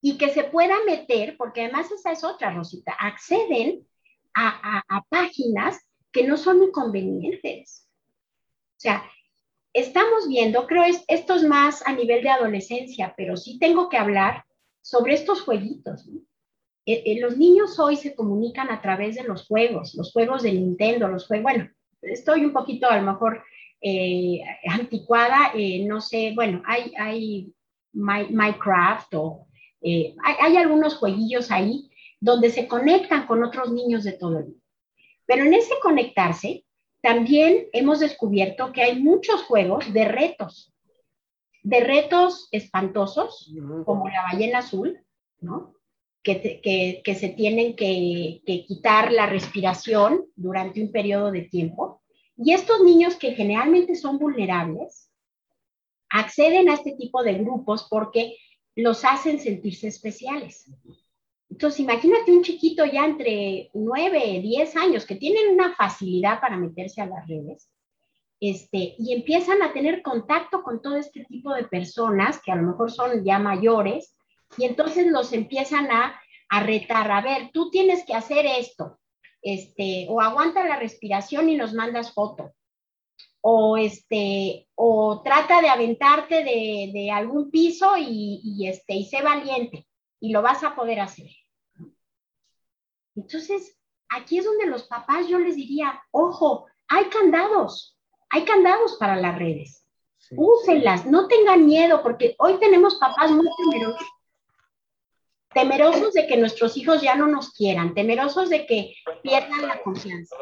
y 0.00 0.16
que 0.16 0.30
se 0.30 0.44
pueda 0.44 0.76
meter, 0.86 1.36
porque 1.36 1.62
además 1.62 1.90
esa 1.90 2.12
es 2.12 2.24
otra, 2.24 2.52
Rosita, 2.52 2.92
acceden 2.92 3.86
a, 4.34 4.82
páginas 5.08 5.86
que 6.12 6.24
no 6.26 6.36
son 6.36 6.62
inconvenientes. 6.62 7.88
O 8.76 8.80
sea, 8.80 9.04
estamos 9.72 10.28
viendo, 10.28 10.66
creo 10.66 10.84
es, 10.84 11.04
esto 11.08 11.34
es 11.34 11.42
más 11.42 11.86
a 11.86 11.92
nivel 11.92 12.22
de 12.22 12.30
adolescencia, 12.30 13.14
pero 13.16 13.36
sí 13.36 13.58
tengo 13.58 13.88
que 13.88 13.98
hablar 13.98 14.44
sobre 14.80 15.14
estos 15.14 15.42
jueguitos. 15.42 16.08
Eh, 16.86 17.02
eh, 17.06 17.20
los 17.20 17.36
niños 17.36 17.78
hoy 17.78 17.96
se 17.96 18.14
comunican 18.14 18.70
a 18.70 18.80
través 18.80 19.16
de 19.16 19.24
los 19.24 19.46
juegos, 19.46 19.94
los 19.94 20.12
juegos 20.12 20.42
de 20.42 20.52
Nintendo, 20.52 21.08
los 21.08 21.26
juegos, 21.26 21.42
bueno, 21.42 21.70
estoy 22.02 22.44
un 22.44 22.52
poquito 22.52 22.88
a 22.88 22.96
lo 22.96 23.12
mejor 23.12 23.44
eh, 23.82 24.40
anticuada, 24.66 25.52
no 25.86 26.00
sé, 26.00 26.32
bueno, 26.34 26.62
hay, 26.66 26.92
hay 26.98 27.52
Minecraft 27.92 29.14
o 29.14 29.46
hay, 29.82 30.14
hay 30.40 30.56
algunos 30.56 30.96
jueguillos 30.96 31.50
ahí 31.50 31.90
donde 32.18 32.50
se 32.50 32.66
conectan 32.66 33.26
con 33.26 33.44
otros 33.44 33.72
niños 33.72 34.04
de 34.04 34.12
todo 34.12 34.38
el 34.38 34.44
mundo. 34.44 34.60
Pero 35.26 35.44
en 35.44 35.54
ese 35.54 35.74
conectarse, 35.82 36.64
también 37.02 37.66
hemos 37.72 38.00
descubierto 38.00 38.72
que 38.72 38.82
hay 38.82 39.00
muchos 39.00 39.42
juegos 39.42 39.92
de 39.92 40.06
retos, 40.06 40.74
de 41.62 41.80
retos 41.80 42.48
espantosos, 42.52 43.54
como 43.84 44.08
la 44.08 44.22
ballena 44.22 44.58
azul, 44.58 44.98
¿no? 45.40 45.74
Que, 46.22 47.02
se 47.18 47.28
tienen 47.30 47.74
que, 47.76 48.42
que, 48.44 48.64
quitar 48.66 49.10
la 49.10 49.26
respiración 49.26 50.26
durante 50.36 50.82
un 50.82 50.92
periodo 50.92 51.30
de 51.30 51.42
tiempo. 51.42 52.02
Y 52.36 52.52
estos 52.52 52.82
niños 52.82 53.16
que 53.16 53.32
generalmente 53.32 53.94
son 53.94 54.18
vulnerables, 54.18 55.10
acceden 56.10 56.68
a 56.68 56.74
este 56.74 56.92
tipo 56.92 57.22
de 57.22 57.34
grupos 57.34 57.86
porque 57.88 58.36
los 58.76 59.04
hacen 59.04 59.40
sentirse 59.40 59.88
especiales. 59.88 60.70
Entonces, 61.48 61.80
imagínate 61.80 62.32
un 62.32 62.42
chiquito 62.42 62.84
ya 62.84 63.04
entre 63.04 63.70
9, 63.74 64.40
10 64.42 64.76
años 64.76 65.06
que 65.06 65.16
tienen 65.16 65.52
una 65.52 65.74
facilidad 65.74 66.40
para 66.40 66.56
meterse 66.56 67.00
a 67.00 67.06
las 67.06 67.26
redes 67.26 67.70
este, 68.40 68.94
y 68.98 69.12
empiezan 69.12 69.62
a 69.62 69.72
tener 69.72 70.00
contacto 70.02 70.62
con 70.62 70.80
todo 70.80 70.96
este 70.96 71.24
tipo 71.26 71.52
de 71.52 71.64
personas 71.64 72.40
que 72.42 72.50
a 72.50 72.56
lo 72.56 72.62
mejor 72.62 72.90
son 72.90 73.22
ya 73.22 73.38
mayores 73.38 74.16
y 74.56 74.64
entonces 74.64 75.06
los 75.06 75.32
empiezan 75.32 75.90
a, 75.90 76.20
a 76.48 76.62
retar, 76.62 77.10
a 77.10 77.20
ver, 77.20 77.50
tú 77.52 77.70
tienes 77.70 78.04
que 78.04 78.14
hacer 78.14 78.46
esto, 78.46 78.98
este, 79.42 80.06
o 80.08 80.20
aguanta 80.20 80.64
la 80.64 80.76
respiración 80.76 81.48
y 81.48 81.56
nos 81.56 81.72
mandas 81.72 82.12
foto, 82.12 82.52
o 83.40 83.76
este, 83.76 84.68
o 84.74 85.22
trata 85.22 85.62
de 85.62 85.68
aventarte 85.68 86.44
de, 86.44 86.90
de 86.92 87.10
algún 87.10 87.50
piso 87.50 87.96
y, 87.96 88.40
y, 88.44 88.68
este, 88.68 88.94
y 88.94 89.06
sé 89.06 89.22
valiente, 89.22 89.86
y 90.20 90.32
lo 90.32 90.42
vas 90.42 90.62
a 90.64 90.74
poder 90.74 91.00
hacer. 91.00 91.30
Entonces, 93.16 93.78
aquí 94.08 94.38
es 94.38 94.44
donde 94.44 94.66
los 94.66 94.84
papás 94.84 95.26
yo 95.28 95.38
les 95.38 95.56
diría, 95.56 96.02
ojo, 96.10 96.66
hay 96.88 97.04
candados, 97.06 97.96
hay 98.28 98.44
candados 98.44 98.96
para 98.98 99.16
las 99.16 99.38
redes. 99.38 99.86
Úsenlas, 100.36 101.06
no 101.06 101.26
tengan 101.26 101.66
miedo, 101.66 102.02
porque 102.02 102.36
hoy 102.38 102.58
tenemos 102.58 102.96
papás 102.96 103.30
muy 103.30 103.48
temerosos. 103.56 104.06
Temerosos 105.52 106.14
de 106.14 106.26
que 106.26 106.36
nuestros 106.36 106.76
hijos 106.76 107.02
ya 107.02 107.16
no 107.16 107.26
nos 107.26 107.52
quieran, 107.52 107.92
temerosos 107.94 108.50
de 108.50 108.66
que 108.66 108.94
pierdan 109.22 109.66
la 109.66 109.82
confianza. 109.82 110.36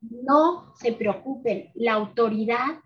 No 0.00 0.72
se 0.76 0.92
preocupen, 0.92 1.70
la 1.74 1.92
autoridad, 1.92 2.80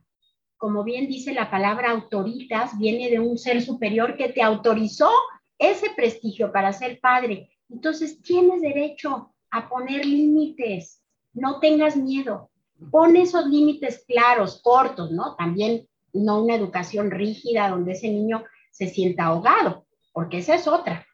como 0.57 0.83
bien 0.83 1.07
dice 1.07 1.33
la 1.33 1.51
palabra 1.51 1.91
autoritas, 1.91 2.77
viene 2.79 3.09
de 3.09 3.21
un 3.21 3.39
ser 3.39 3.63
superior 3.63 4.17
que 4.17 4.31
te 4.31 4.43
autorizó 4.43 5.11
ese 5.59 5.91
prestigio 5.91 6.51
para 6.51 6.73
ser 6.73 6.99
padre. 7.01 7.51
Entonces 7.71 8.21
tienes 8.23 8.61
derecho 8.61 9.33
a 9.51 9.69
poner 9.69 10.05
límites, 10.05 11.03
no 11.33 11.61
tengas 11.61 11.97
miedo, 11.97 12.51
pon 12.91 13.17
esos 13.17 13.47
límites 13.47 14.05
claros, 14.09 14.61
cortos, 14.63 15.13
¿no? 15.13 15.37
También 15.37 15.89
no 16.13 16.43
una 16.43 16.57
educación 16.57 17.11
rígida 17.11 17.69
donde 17.69 17.93
ese 17.93 18.09
niño 18.09 18.45
se 18.71 18.89
sienta 18.89 19.27
ahogado, 19.27 19.87
porque 20.13 20.39
esa 20.39 20.57
es 20.57 20.67
otra. 20.67 21.07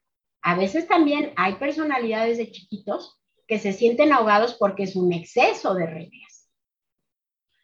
A 0.43 0.57
veces 0.57 0.87
también 0.89 1.33
hay 1.37 1.57
personalidades 1.57 2.39
de 2.39 2.51
chiquitos 2.51 3.21
que 3.47 3.59
se 3.59 3.73
sienten 3.73 4.13
ahogados 4.13 4.55
porque 4.55 4.85
es 4.85 4.97
un 4.97 5.13
exceso 5.13 5.75
de 5.75 5.87
reglas, 5.87 6.49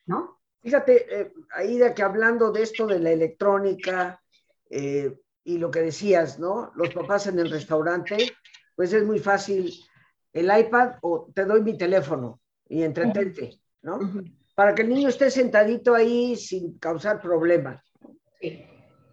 ¿no? 0.05 0.41
Fíjate, 0.63 1.21
eh, 1.21 1.33
Aida, 1.53 1.95
que 1.95 2.03
hablando 2.03 2.51
de 2.51 2.63
esto 2.63 2.87
de 2.87 2.99
la 2.99 3.13
electrónica 3.13 4.21
eh, 4.69 5.17
y 5.45 5.59
lo 5.59 5.71
que 5.71 5.81
decías, 5.81 6.41
¿no? 6.41 6.73
Los 6.75 6.93
papás 6.93 7.29
en 7.29 7.39
el 7.39 7.51
restaurante, 7.51 8.17
pues 8.75 8.93
es 8.93 9.05
muy 9.05 9.21
fácil 9.21 9.73
el 10.33 10.59
iPad 10.59 10.97
o 11.03 11.31
te 11.35 11.45
doy 11.45 11.63
mi 11.63 11.79
teléfono 11.79 12.41
y 12.69 12.83
entretente. 12.83 13.61
¿no? 13.83 14.01
Para 14.55 14.75
que 14.75 14.83
el 14.83 14.89
niño 14.89 15.09
esté 15.09 15.31
sentadito 15.31 15.95
ahí 15.95 16.37
sin 16.37 16.79
causar 16.79 17.21
problemas. 17.21 17.83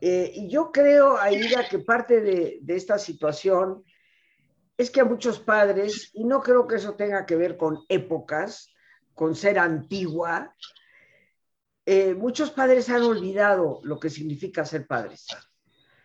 Eh, 0.06 0.34
y 0.36 0.50
yo 0.50 0.70
creo, 0.70 1.18
Aida, 1.18 1.66
que 1.70 1.80
parte 1.80 2.20
de, 2.20 2.62
esta 2.68 2.98
situación 2.98 3.86
es 4.78 4.92
que 4.92 5.00
a 5.00 5.06
muchos 5.06 5.40
padres, 5.40 6.12
y 6.14 6.26
no 6.26 6.42
creo 6.42 6.68
que 6.68 6.76
eso 6.76 6.96
tenga 6.96 7.26
que 7.26 7.38
ver 7.38 7.56
con 7.56 7.86
épocas, 7.88 8.70
con 9.14 9.34
ser 9.34 9.58
antigua, 9.58 10.54
eh, 11.86 12.14
muchos 12.16 12.52
padres 12.52 12.90
han 12.90 13.04
olvidado 13.04 13.80
lo 13.84 13.98
que 13.98 14.10
significa 14.10 14.66
ser 14.66 14.88
padres. 14.88 15.26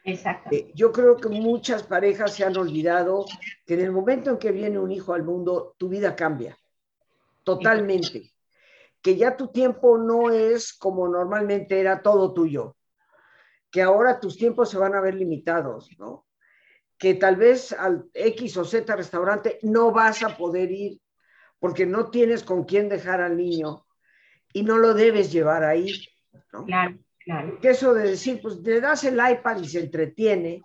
Exacto. 0.05 0.51
Eh, 0.53 0.71
yo 0.77 0.93
creo 0.93 1.17
que 1.17 1.31
muchas 1.31 1.83
parejas 1.83 2.35
se 2.35 2.45
han 2.45 2.57
olvidado 2.57 3.25
que 3.67 3.75
en 3.75 3.81
el 3.81 3.91
momento 3.91 4.31
en 4.31 4.39
que 4.39 4.53
viene 4.53 4.79
un 4.79 4.93
hijo 4.93 5.13
al 5.13 5.25
mundo, 5.25 5.75
tu 5.77 5.89
vida 5.89 6.15
cambia 6.15 6.57
totalmente 7.43 8.33
que 9.03 9.17
ya 9.17 9.37
tu 9.37 9.49
tiempo 9.49 9.99
no 9.99 10.31
es 10.31 10.73
como 10.73 11.09
normalmente 11.09 11.81
era 11.81 12.03
todo 12.03 12.33
tuyo, 12.33 12.77
que 13.71 13.83
ahora 13.83 14.21
tus 14.21 14.37
tiempos 14.37 14.71
se 14.71 14.79
van 14.79 14.95
a 14.95 15.01
ver 15.01 15.15
limitados, 15.15 15.91
¿no? 15.99 16.27
Que 16.97 17.15
tal 17.15 17.37
vez 17.37 17.73
al 17.73 18.09
X 18.13 18.57
o 18.57 18.65
Z 18.65 18.95
restaurante 18.97 19.59
no 19.63 19.93
vas 19.93 20.23
a 20.23 20.37
poder 20.37 20.71
ir 20.71 21.01
porque 21.59 21.87
no 21.87 22.11
tienes 22.11 22.43
con 22.43 22.65
quién 22.65 22.89
dejar 22.89 23.21
al 23.21 23.37
niño 23.37 23.87
y 24.53 24.63
no 24.63 24.79
lo 24.79 24.95
debes 24.95 25.31
llevar 25.31 25.65
ahí, 25.65 25.93
¿no? 26.53 26.65
Claro, 26.65 26.99
claro. 27.19 27.61
Que 27.61 27.71
eso 27.71 27.95
de 27.95 28.11
decir, 28.11 28.41
pues 28.41 28.57
le 28.57 28.81
das 28.81 29.05
el 29.05 29.15
iPad 29.15 29.61
y 29.61 29.69
se 29.69 29.81
entretiene. 29.81 30.63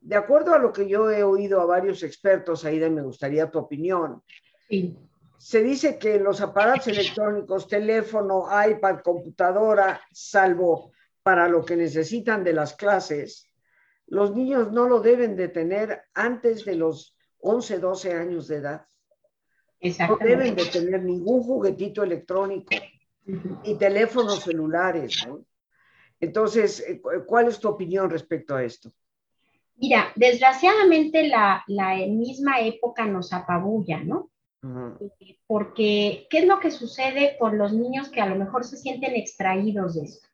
De 0.00 0.16
acuerdo 0.16 0.54
a 0.54 0.58
lo 0.58 0.72
que 0.72 0.88
yo 0.88 1.10
he 1.10 1.22
oído 1.22 1.60
a 1.60 1.66
varios 1.66 2.02
expertos, 2.02 2.64
ahí 2.64 2.78
me 2.90 3.02
gustaría 3.02 3.50
tu 3.50 3.58
opinión. 3.58 4.22
Sí 4.68 4.96
se 5.38 5.62
dice 5.62 5.98
que 5.98 6.18
los 6.18 6.40
aparatos 6.40 6.88
electrónicos, 6.88 7.68
teléfono, 7.68 8.48
iPad, 8.68 9.00
computadora, 9.00 10.00
salvo 10.10 10.92
para 11.26 11.48
lo 11.48 11.64
que 11.64 11.74
necesitan 11.74 12.44
de 12.44 12.52
las 12.52 12.76
clases, 12.76 13.50
los 14.06 14.32
niños 14.32 14.70
no 14.70 14.86
lo 14.86 15.00
deben 15.00 15.34
de 15.34 15.48
tener 15.48 16.02
antes 16.14 16.64
de 16.64 16.76
los 16.76 17.16
11, 17.40 17.80
12 17.80 18.12
años 18.12 18.46
de 18.46 18.58
edad. 18.58 18.86
No 20.08 20.18
deben 20.18 20.54
de 20.54 20.66
tener 20.66 21.02
ningún 21.02 21.42
juguetito 21.42 22.04
electrónico 22.04 22.76
y 23.64 23.74
teléfonos 23.74 24.44
celulares. 24.44 25.26
Entonces, 26.20 26.78
eh, 26.86 27.02
¿cuál 27.26 27.48
es 27.48 27.58
tu 27.58 27.70
opinión 27.70 28.08
respecto 28.08 28.54
a 28.54 28.62
esto? 28.62 28.92
Mira, 29.74 30.12
desgraciadamente 30.14 31.26
la, 31.26 31.64
la 31.66 31.96
misma 32.06 32.60
época 32.60 33.04
nos 33.04 33.32
apabulla, 33.32 33.98
¿no? 33.98 34.30
Porque, 35.48 36.28
¿qué 36.30 36.38
es 36.38 36.46
lo 36.46 36.60
que 36.60 36.70
sucede 36.70 37.36
con 37.36 37.58
los 37.58 37.72
niños 37.72 38.10
que 38.10 38.20
a 38.20 38.26
lo 38.26 38.36
mejor 38.36 38.62
se 38.62 38.76
sienten 38.76 39.16
extraídos 39.16 39.96
de 39.96 40.04
esto? 40.04 40.28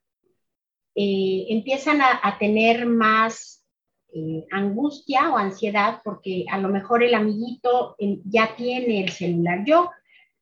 Eh, 0.95 1.47
empiezan 1.49 2.01
a, 2.01 2.37
tener 2.37 2.85
más 2.85 3.65
eh, 4.13 4.45
angustia 4.51 5.31
o 5.31 5.37
ansiedad 5.37 6.01
porque 6.03 6.45
a 6.51 6.59
lo 6.59 6.69
mejor 6.69 7.01
el 7.01 7.15
amiguito 7.15 7.95
eh, 7.97 8.19
ya 8.25 8.55
tiene 8.55 9.03
el 9.03 9.09
celular. 9.09 9.63
Yo, 9.65 9.89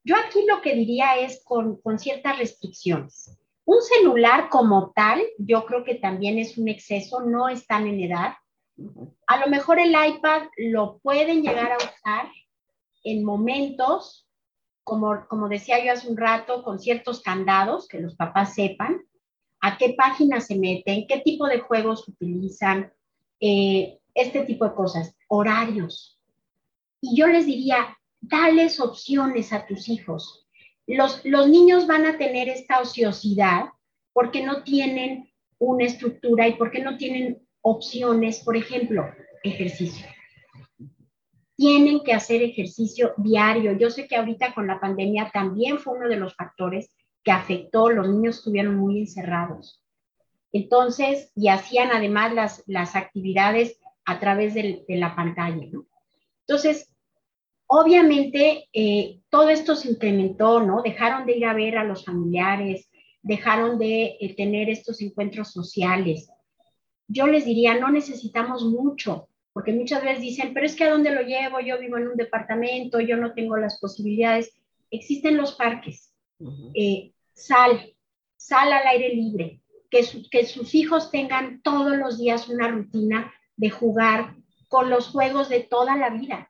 yo 0.03 0.15
aquí 0.17 0.45
lo 0.45 0.61
que 0.61 0.75
diría 0.75 1.19
es 1.19 1.41
con, 1.45 1.81
con 1.81 1.99
ciertas 1.99 2.37
restricciones. 2.37 3.37
Un 3.63 3.81
celular 3.81 4.49
como 4.49 4.91
tal, 4.93 5.21
yo 5.37 5.65
creo 5.65 5.85
que 5.85 5.95
también 5.95 6.37
es 6.37 6.57
un 6.57 6.67
exceso, 6.67 7.21
no 7.21 7.47
están 7.47 7.87
en 7.87 8.01
edad. 8.01 8.33
A 9.27 9.39
lo 9.39 9.47
mejor 9.47 9.79
el 9.79 9.91
iPad 9.91 10.47
lo 10.57 10.99
pueden 10.99 11.43
llegar 11.43 11.71
a 11.71 11.77
usar 11.77 12.29
en 13.03 13.23
momentos, 13.23 14.27
como, 14.83 15.25
como 15.29 15.47
decía 15.47 15.83
yo 15.85 15.93
hace 15.93 16.09
un 16.09 16.17
rato, 16.17 16.63
con 16.63 16.79
ciertos 16.79 17.21
candados, 17.21 17.87
que 17.87 18.01
los 18.01 18.15
papás 18.15 18.55
sepan 18.55 19.01
a 19.61 19.77
qué 19.77 19.93
páginas 19.97 20.47
se 20.47 20.55
meten, 20.57 21.05
qué 21.07 21.19
tipo 21.19 21.47
de 21.47 21.59
juegos 21.59 22.07
utilizan, 22.07 22.91
eh, 23.39 23.99
este 24.13 24.43
tipo 24.45 24.65
de 24.65 24.73
cosas, 24.73 25.15
horarios. 25.27 26.19
Y 26.99 27.15
yo 27.15 27.27
les 27.27 27.45
diría, 27.45 27.97
dales 28.19 28.79
opciones 28.79 29.53
a 29.53 29.65
tus 29.65 29.87
hijos. 29.87 30.47
Los, 30.87 31.23
los 31.23 31.47
niños 31.47 31.87
van 31.87 32.05
a 32.05 32.17
tener 32.17 32.49
esta 32.49 32.81
ociosidad 32.81 33.65
porque 34.13 34.43
no 34.43 34.63
tienen 34.63 35.31
una 35.59 35.85
estructura 35.85 36.47
y 36.47 36.53
porque 36.53 36.81
no 36.81 36.97
tienen 36.97 37.47
opciones, 37.61 38.39
por 38.39 38.57
ejemplo, 38.57 39.05
ejercicio 39.43 40.05
tienen 41.61 42.03
que 42.03 42.13
hacer 42.13 42.41
ejercicio 42.41 43.13
diario. 43.17 43.77
Yo 43.77 43.91
sé 43.91 44.07
que 44.07 44.15
ahorita 44.15 44.51
con 44.55 44.65
la 44.65 44.79
pandemia 44.79 45.29
también 45.31 45.77
fue 45.77 45.95
uno 45.95 46.09
de 46.09 46.15
los 46.15 46.33
factores 46.35 46.89
que 47.23 47.31
afectó, 47.31 47.89
los 47.89 48.09
niños 48.09 48.37
estuvieron 48.37 48.75
muy 48.75 48.99
encerrados. 48.99 49.81
Entonces, 50.51 51.31
y 51.35 51.47
hacían 51.47 51.91
además 51.91 52.33
las, 52.33 52.63
las 52.67 52.95
actividades 52.95 53.79
a 54.05 54.19
través 54.19 54.53
de, 54.53 54.83
la 54.89 55.15
pantalla, 55.15 55.65
¿no? 55.71 55.85
Entonces, 56.47 56.93
obviamente, 57.67 58.67
eh, 58.73 59.21
todo 59.29 59.49
esto 59.49 59.75
se 59.75 59.91
incrementó, 59.91 60.61
¿no? 60.61 60.81
Dejaron 60.81 61.25
de 61.25 61.37
ir 61.37 61.45
a 61.45 61.53
ver 61.53 61.77
a 61.77 61.83
los 61.83 62.03
familiares, 62.03 62.89
dejaron 63.21 63.77
de 63.77 64.17
eh, 64.19 64.35
tener 64.35 64.69
estos 64.69 65.01
encuentros 65.01 65.51
sociales. 65.51 66.29
Yo 67.07 67.27
les 67.27 67.45
diría, 67.45 67.79
no 67.79 67.91
necesitamos 67.91 68.65
mucho, 68.65 69.29
porque 69.53 69.73
muchas 69.73 70.03
veces 70.03 70.21
dicen, 70.21 70.53
pero 70.53 70.65
es 70.65 70.75
que 70.75 70.85
a 70.85 70.91
dónde 70.91 71.11
lo 71.11 71.21
llevo, 71.21 71.59
yo 71.59 71.79
vivo 71.79 71.97
en 71.97 72.07
un 72.07 72.15
departamento, 72.15 72.99
yo 72.99 73.17
no 73.17 73.33
tengo 73.33 73.57
las 73.57 73.79
posibilidades. 73.79 74.53
Existen 74.89 75.37
los 75.37 75.53
parques, 75.53 76.10
eh, 76.73 77.13
sal, 77.33 77.93
sal 78.37 78.73
al 78.73 78.87
aire 78.87 79.09
libre, 79.13 79.61
que, 79.89 80.05
que 80.29 80.45
sus 80.45 80.75
hijos 80.75 81.11
tengan 81.11 81.61
todos 81.61 81.97
los 81.97 82.17
días 82.17 82.47
una 82.49 82.67
rutina 82.67 83.33
de 83.55 83.69
jugar 83.69 84.35
con 84.67 84.89
los 84.89 85.09
juegos 85.09 85.49
de 85.49 85.61
toda 85.61 85.97
la 85.97 86.09
vida. 86.09 86.49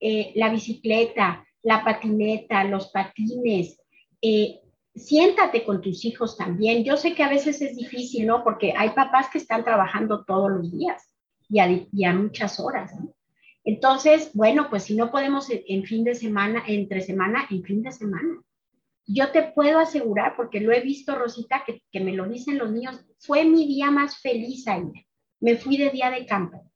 Eh, 0.00 0.32
la 0.34 0.48
bicicleta, 0.48 1.46
la 1.62 1.84
patineta, 1.84 2.64
los 2.64 2.88
patines. 2.88 3.78
Eh, 4.20 4.60
siéntate 4.94 5.64
con 5.64 5.80
tus 5.80 6.04
hijos 6.04 6.36
también. 6.36 6.82
Yo 6.82 6.96
sé 6.96 7.14
que 7.14 7.22
a 7.22 7.28
veces 7.28 7.62
es 7.62 7.76
difícil, 7.76 8.26
¿no? 8.26 8.42
Porque 8.42 8.74
hay 8.76 8.90
papás 8.90 9.28
que 9.30 9.38
están 9.38 9.64
trabajando 9.64 10.24
todos 10.24 10.50
los 10.50 10.72
días 10.72 11.14
y 11.48 11.60
a, 12.04 12.14
muchas 12.14 12.58
horas. 12.58 12.92
Entonces, 13.64 14.32
bueno, 14.34 14.68
pues 14.70 14.84
si 14.84 14.96
no 14.96 15.10
podemos 15.10 15.48
en, 15.50 15.84
fin 15.84 16.02
de 16.02 16.14
semana, 16.14 16.64
entre 16.66 17.00
semana, 17.00 17.46
en 17.50 17.62
fin 17.62 17.82
de 17.82 17.92
semana. 17.92 18.40
Yo 19.06 19.30
te 19.32 19.42
puedo 19.42 19.78
asegurar, 19.78 20.34
porque 20.36 20.60
lo 20.60 20.72
he 20.72 20.80
visto, 20.80 21.16
Rosita, 21.16 21.64
que, 21.66 21.82
que 21.90 22.00
me 22.00 22.12
lo 22.12 22.28
dicen 22.28 22.58
los 22.58 22.70
niños, 22.70 23.04
fue 23.18 23.44
mi 23.44 23.66
día 23.66 23.90
más 23.90 24.18
feliz 24.18 24.66
ayer. 24.68 25.06
Me 25.40 25.56
fui 25.56 25.76
de 25.76 25.90
día 25.90 26.10
de 26.10 26.24
campo 26.24 26.70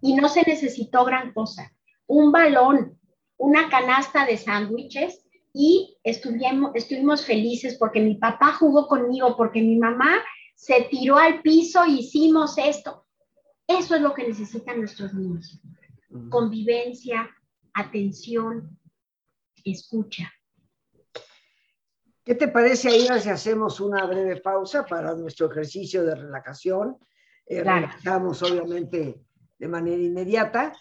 y 0.00 0.14
no 0.14 0.28
se 0.28 0.42
necesitó 0.42 1.04
gran 1.04 1.32
cosa. 1.32 1.72
Un 2.06 2.32
balón, 2.32 2.98
una 3.36 3.68
canasta 3.68 4.26
de 4.26 4.36
sándwiches 4.36 5.24
y 5.52 5.96
estuvimos, 6.04 6.72
estuvimos 6.74 7.24
felices 7.24 7.76
porque 7.78 8.00
mi 8.00 8.16
papá 8.16 8.52
jugó 8.52 8.86
conmigo, 8.86 9.36
porque 9.36 9.60
mi 9.60 9.76
mamá 9.76 10.22
se 10.54 10.82
tiró 10.90 11.16
al 11.16 11.40
piso, 11.42 11.86
hicimos 11.86 12.58
esto. 12.58 13.06
Eso 13.66 13.94
es 13.94 14.02
lo 14.02 14.14
que 14.14 14.28
necesitan 14.28 14.78
nuestros 14.78 15.14
niños. 15.14 15.60
Convivencia, 16.28 17.30
atención, 17.72 18.78
escucha. 19.64 20.32
¿Qué 22.30 22.36
te 22.36 22.46
parece 22.46 22.90
ahí 22.90 23.08
si 23.20 23.28
hacemos 23.28 23.80
una 23.80 24.06
breve 24.06 24.40
pausa 24.40 24.86
para 24.86 25.16
nuestro 25.16 25.50
ejercicio 25.50 26.04
de 26.04 26.14
relajación? 26.14 26.96
Eh, 27.44 27.64
relajamos 27.64 28.40
obviamente 28.44 29.20
de 29.58 29.66
manera 29.66 30.00
inmediata 30.00 30.72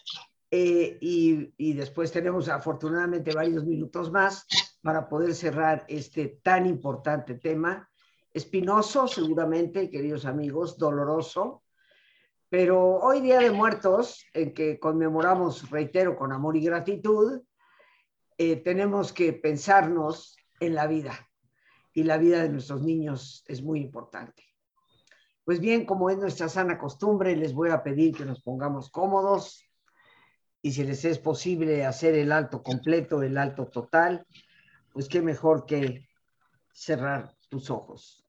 eh, 0.52 1.00
y, 1.02 1.74
después 1.74 2.12
tenemos 2.12 2.50
afortunadamente 2.50 3.34
varios 3.34 3.66
minutos 3.66 4.12
más 4.12 4.46
para 4.84 5.10
poder 5.10 5.34
cerrar 5.34 5.86
este 5.88 6.40
tan 6.44 6.68
importante 6.68 7.34
tema. 7.34 7.90
Espinoso, 8.32 9.08
seguramente, 9.08 9.90
queridos 9.90 10.26
amigos, 10.26 10.78
doloroso, 10.78 11.64
pero 12.48 13.00
hoy 13.00 13.22
Día 13.22 13.40
de 13.40 13.50
Muertos, 13.50 14.24
en 14.36 14.54
que 14.54 14.78
conmemoramos, 14.80 15.68
reitero, 15.72 16.16
con 16.16 16.32
amor 16.32 16.56
y 16.58 16.62
gratitud, 16.66 17.42
eh, 18.38 18.58
tenemos 18.58 19.12
que 19.12 19.34
pensarnos 19.34 20.38
en 20.60 20.76
la 20.76 20.86
vida 20.86 21.26
y 22.00 22.04
la 22.04 22.18
vida 22.18 22.42
de 22.42 22.48
nuestros 22.48 22.82
niños 22.82 23.44
es 23.46 23.62
muy 23.62 23.82
importante. 23.82 24.46
Pues 25.44 25.60
bien, 25.60 25.86
como 25.86 26.10
es 26.10 26.18
nuestra 26.18 26.48
sana 26.48 26.78
costumbre, 26.78 27.36
les 27.36 27.54
voy 27.54 27.72
a 27.72 27.84
pedir 27.84 28.16
que 28.16 28.24
nos 28.24 28.42
pongamos 28.42 28.90
cómodos, 28.90 29.66
y 30.62 30.72
si 30.72 30.86
les 30.86 31.04
es 31.04 31.20
posible 31.20 31.86
hacer 31.86 32.16
el 32.16 32.32
alto 32.32 32.64
completo, 32.64 33.22
el 33.22 33.38
alto 33.38 33.68
total, 33.68 34.26
pues 34.94 35.10
qué 35.10 35.22
mejor 35.22 35.66
que 35.66 36.08
cerrar 36.72 37.36
tus 37.50 37.70
ojos. 37.70 38.26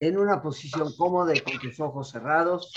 En 0.00 0.18
una 0.18 0.42
posición 0.42 0.92
cómoda 0.96 1.36
y 1.36 1.40
con 1.40 1.56
tus 1.60 1.78
ojos 1.78 2.10
cerrados, 2.10 2.72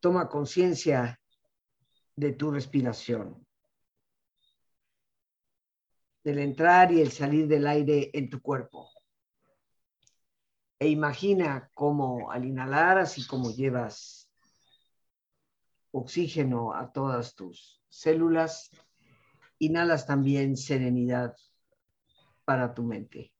toma 0.00 0.28
conciencia 0.28 1.18
de 2.14 2.32
tu 2.32 2.50
respiración, 2.50 3.47
del 6.28 6.40
entrar 6.40 6.92
y 6.92 7.00
el 7.00 7.10
salir 7.10 7.48
del 7.48 7.66
aire 7.66 8.10
en 8.12 8.28
tu 8.28 8.42
cuerpo 8.42 8.90
e 10.78 10.88
imagina 10.88 11.70
cómo 11.72 12.30
al 12.30 12.44
inhalar, 12.44 12.98
así 12.98 13.26
como 13.26 13.50
llevas 13.50 14.30
oxígeno 15.90 16.74
a 16.74 16.92
todas 16.92 17.34
tus 17.34 17.82
células, 17.88 18.70
inhalas 19.58 20.06
también 20.06 20.56
serenidad 20.56 21.34
para 22.44 22.74
tu 22.74 22.84
mente. 22.84 23.32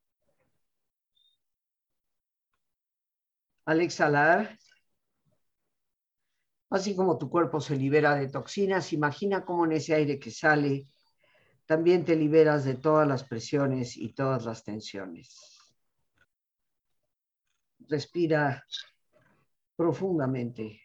Al 3.66 3.82
exhalar, 3.82 4.58
así 6.70 6.96
como 6.96 7.18
tu 7.18 7.28
cuerpo 7.28 7.60
se 7.60 7.76
libera 7.76 8.14
de 8.14 8.28
toxinas, 8.28 8.94
imagina 8.94 9.44
cómo 9.44 9.66
en 9.66 9.72
ese 9.72 9.94
aire 9.94 10.18
que 10.18 10.30
sale, 10.30 10.88
también 11.68 12.04
te 12.04 12.16
liberas 12.16 12.64
de 12.64 12.74
todas 12.74 13.06
las 13.06 13.22
presiones 13.22 13.96
y 13.96 14.14
todas 14.14 14.44
las 14.44 14.64
tensiones 14.64 15.58
respira 17.88 18.64
profundamente. 19.76 20.82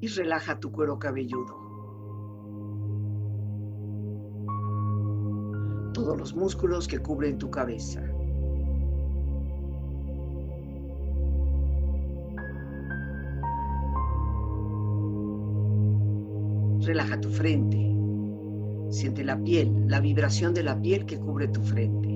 Y 0.00 0.08
relaja 0.08 0.60
tu 0.60 0.70
cuero 0.70 0.98
cabelludo. 0.98 1.62
Todos 5.94 6.18
los 6.18 6.34
músculos 6.34 6.86
que 6.86 6.98
cubren 6.98 7.38
tu 7.38 7.50
cabeza. 7.50 8.13
Relaja 16.94 17.20
tu 17.20 17.28
frente. 17.28 17.76
Siente 18.88 19.24
la 19.24 19.36
piel, 19.36 19.88
la 19.88 19.98
vibración 19.98 20.54
de 20.54 20.62
la 20.62 20.80
piel 20.80 21.04
que 21.06 21.18
cubre 21.18 21.48
tu 21.48 21.60
frente. 21.60 22.08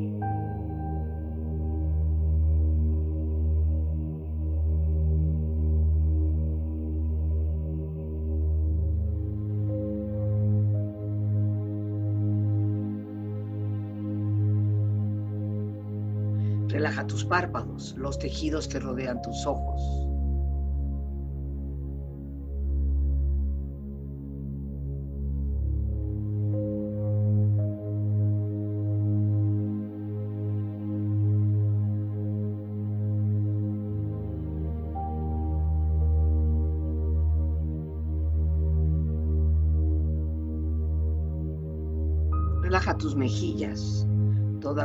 Relaja 16.69 17.05
tus 17.09 17.25
párpados, 17.25 17.97
los 17.99 18.17
tejidos 18.21 18.69
que 18.69 18.79
rodean 18.79 19.21
tus 19.23 19.45
ojos. 19.45 20.08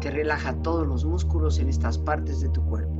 que 0.00 0.10
relaja 0.10 0.54
todos 0.62 0.86
los 0.86 1.04
músculos 1.04 1.58
en 1.58 1.68
estas 1.68 1.98
partes 1.98 2.40
de 2.40 2.48
tu 2.48 2.64
cuerpo. 2.64 2.99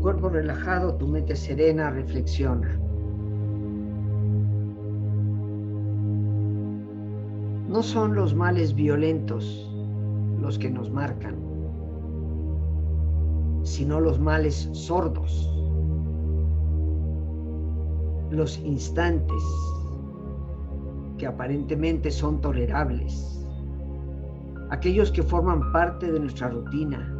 Cuerpo 0.00 0.28
relajado, 0.28 0.94
tu 0.94 1.06
mente 1.06 1.34
serena, 1.36 1.90
reflexiona. 1.90 2.78
No 7.68 7.82
son 7.82 8.14
los 8.14 8.34
males 8.34 8.74
violentos 8.74 9.70
los 10.40 10.58
que 10.58 10.70
nos 10.70 10.90
marcan, 10.90 11.36
sino 13.62 14.00
los 14.00 14.18
males 14.18 14.68
sordos, 14.72 15.54
los 18.30 18.58
instantes 18.60 19.42
que 21.18 21.26
aparentemente 21.26 22.10
son 22.10 22.40
tolerables, 22.40 23.46
aquellos 24.70 25.10
que 25.10 25.22
forman 25.22 25.72
parte 25.72 26.10
de 26.10 26.20
nuestra 26.20 26.48
rutina 26.48 27.14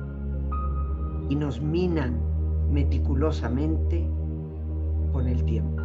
y 1.29 1.35
nos 1.35 1.61
minan 1.61 2.28
meticulosamente 2.71 4.09
con 5.13 5.27
el 5.27 5.45
tiempo. 5.45 5.83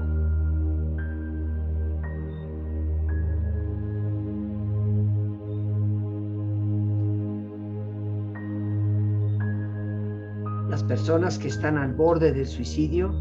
Las 10.69 10.83
personas 10.83 11.37
que 11.37 11.49
están 11.49 11.77
al 11.77 11.93
borde 11.93 12.33
del 12.33 12.47
suicidio 12.47 13.13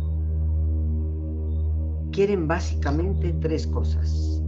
quieren 2.12 2.48
básicamente 2.48 3.33
tres 3.40 3.66
cosas. 3.66 4.42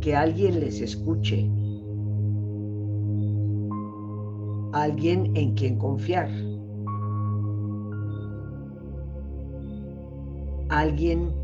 Que 0.00 0.16
alguien 0.16 0.60
les 0.60 0.80
escuche 0.80 1.50
alguien 4.72 5.36
en 5.36 5.54
quien 5.54 5.78
confiar, 5.78 6.28
alguien 10.68 11.34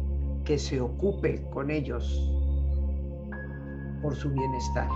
que 0.44 0.58
se 0.58 0.80
ocupe 0.80 1.42
con 1.50 1.70
ellos 1.70 2.32
por 4.02 4.14
su 4.14 4.30
bienestar. 4.30 4.88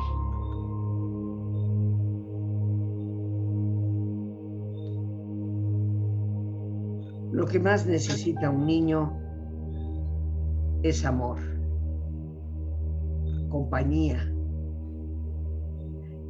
Lo 7.33 7.47
que 7.47 7.59
más 7.59 7.87
necesita 7.87 8.51
un 8.51 8.67
niño 8.67 9.13
es 10.83 11.05
amor, 11.05 11.39
compañía, 13.49 14.19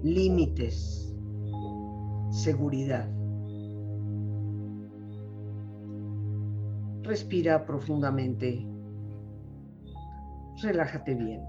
límites, 0.02 1.09
seguridad. 2.30 3.08
Respira 7.02 7.66
profundamente. 7.66 8.66
Relájate 10.62 11.14
bien. 11.14 11.42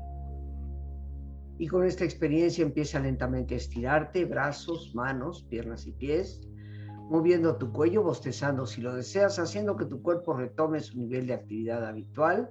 Y 1.59 1.67
con 1.67 1.85
esta 1.85 2.03
experiencia 2.03 2.63
empieza 2.63 2.99
lentamente 2.99 3.53
a 3.53 3.57
estirarte, 3.57 4.25
brazos, 4.25 4.95
manos, 4.95 5.43
piernas 5.43 5.85
y 5.85 5.91
pies, 5.91 6.41
moviendo 7.09 7.57
tu 7.57 7.71
cuello, 7.71 8.01
bostezando 8.01 8.65
si 8.65 8.81
lo 8.81 8.95
deseas, 8.95 9.37
haciendo 9.37 9.75
que 9.75 9.85
tu 9.85 10.01
cuerpo 10.01 10.33
retome 10.33 10.79
su 10.79 10.97
nivel 10.97 11.27
de 11.27 11.33
actividad 11.33 11.85
habitual 11.85 12.49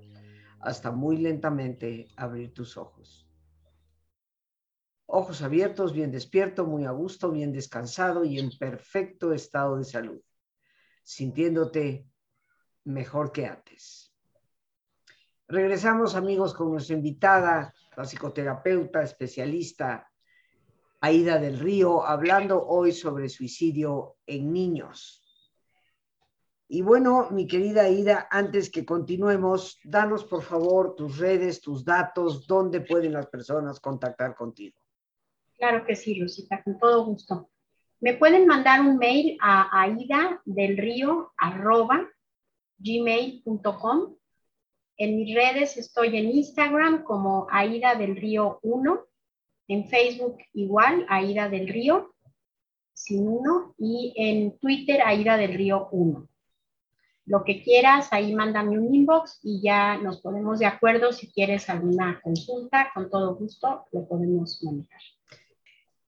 hasta 0.60 0.92
muy 0.92 1.16
lentamente 1.16 2.06
abrir 2.16 2.52
tus 2.52 2.76
ojos 2.76 3.29
ojos 5.12 5.42
abiertos, 5.42 5.92
bien 5.92 6.10
despierto, 6.10 6.64
muy 6.66 6.84
a 6.84 6.90
gusto, 6.90 7.30
bien 7.30 7.52
descansado 7.52 8.24
y 8.24 8.38
en 8.38 8.56
perfecto 8.56 9.32
estado 9.32 9.76
de 9.76 9.84
salud, 9.84 10.20
sintiéndote 11.02 12.06
mejor 12.84 13.32
que 13.32 13.46
antes. 13.46 14.14
Regresamos 15.48 16.14
amigos 16.14 16.54
con 16.54 16.70
nuestra 16.70 16.94
invitada, 16.94 17.74
la 17.96 18.04
psicoterapeuta 18.04 19.02
especialista 19.02 20.08
Aida 21.00 21.38
del 21.38 21.58
Río, 21.58 22.06
hablando 22.06 22.64
hoy 22.64 22.92
sobre 22.92 23.28
suicidio 23.28 24.16
en 24.26 24.52
niños. 24.52 25.24
Y 26.68 26.82
bueno, 26.82 27.28
mi 27.32 27.48
querida 27.48 27.88
Ida, 27.88 28.28
antes 28.30 28.70
que 28.70 28.84
continuemos, 28.84 29.78
danos 29.82 30.24
por 30.24 30.42
favor 30.42 30.94
tus 30.94 31.18
redes, 31.18 31.60
tus 31.60 31.84
datos, 31.84 32.46
dónde 32.46 32.82
pueden 32.82 33.14
las 33.14 33.26
personas 33.26 33.80
contactar 33.80 34.36
contigo. 34.36 34.76
Claro 35.60 35.84
que 35.84 35.94
sí, 35.94 36.18
Rosita, 36.18 36.62
con 36.62 36.78
todo 36.78 37.04
gusto. 37.04 37.50
Me 38.00 38.14
pueden 38.14 38.46
mandar 38.46 38.80
un 38.80 38.96
mail 38.96 39.36
a 39.42 39.82
aida 39.82 40.40
del 40.46 40.78
río 40.78 41.34
gmail.com. 42.78 44.16
En 44.96 45.16
mis 45.16 45.34
redes 45.34 45.76
estoy 45.76 46.16
en 46.16 46.30
Instagram 46.30 47.04
como 47.04 47.46
Aida 47.50 47.94
del 47.94 48.16
Río 48.16 48.58
1, 48.62 49.06
en 49.68 49.86
Facebook 49.88 50.38
igual, 50.54 51.04
Aida 51.10 51.50
del 51.50 51.68
Río, 51.68 52.14
sin 52.94 53.28
uno, 53.28 53.74
y 53.76 54.14
en 54.16 54.58
Twitter 54.58 55.02
Aida 55.04 55.36
del 55.36 55.52
Río 55.52 55.88
1 55.92 56.26
lo 57.26 57.44
que 57.44 57.62
quieras, 57.62 58.08
ahí 58.12 58.34
mándame 58.34 58.76
un 58.76 58.92
inbox 58.92 59.38
y 59.44 59.62
ya 59.62 59.98
nos 59.98 60.20
ponemos 60.20 60.58
de 60.58 60.66
acuerdo. 60.66 61.12
Si 61.12 61.30
quieres 61.30 61.68
alguna 61.68 62.20
consulta, 62.22 62.90
con 62.92 63.08
todo 63.08 63.36
gusto 63.36 63.84
lo 63.92 64.08
podemos 64.08 64.60
manejar. 64.64 65.00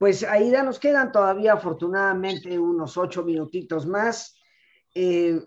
Pues 0.02 0.24
Aida, 0.24 0.64
nos 0.64 0.80
quedan 0.80 1.12
todavía 1.12 1.52
afortunadamente 1.52 2.58
unos 2.58 2.96
ocho 2.96 3.22
minutitos 3.22 3.86
más. 3.86 4.36
Eh, 4.96 5.40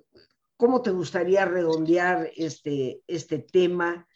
¿Cómo 0.55 0.81
te 0.81 0.91
gustaría 0.91 1.43
redondear 1.43 2.31
este, 2.37 3.01
este 3.05 3.39
tema 3.39 4.07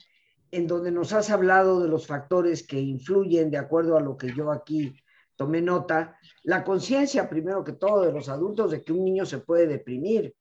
en 0.50 0.66
donde 0.66 0.92
nos 0.92 1.12
has 1.12 1.30
hablado 1.30 1.82
de 1.82 1.90
los 1.90 2.08
factores 2.08 2.66
que 2.66 2.80
influyen 2.80 3.52
de 3.52 3.58
acuerdo 3.58 3.98
a 3.98 4.00
lo 4.00 4.16
que 4.16 4.34
yo 4.34 4.50
aquí 4.50 4.96
tomé 5.36 5.62
nota? 5.62 6.18
La 6.44 6.64
conciencia, 6.64 7.30
primero 7.30 7.62
que 7.66 7.74
todo, 7.74 8.04
de 8.04 8.14
los 8.14 8.30
adultos 8.30 8.72
de 8.72 8.82
que 8.82 8.94
un 8.94 9.04
niño 9.04 9.26
se 9.26 9.40
puede 9.40 9.68
deprimir 9.68 10.34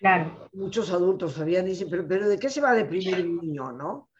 Claro. 0.00 0.50
Muchos 0.52 0.90
adultos 0.90 1.32
todavía 1.32 1.62
dicen, 1.62 1.88
pero, 1.88 2.06
pero 2.06 2.28
¿de 2.28 2.38
qué 2.38 2.50
se 2.50 2.60
va 2.60 2.72
a 2.72 2.74
deprimir 2.74 3.24
un 3.24 3.38
niño, 3.38 3.72
no? 3.72 4.10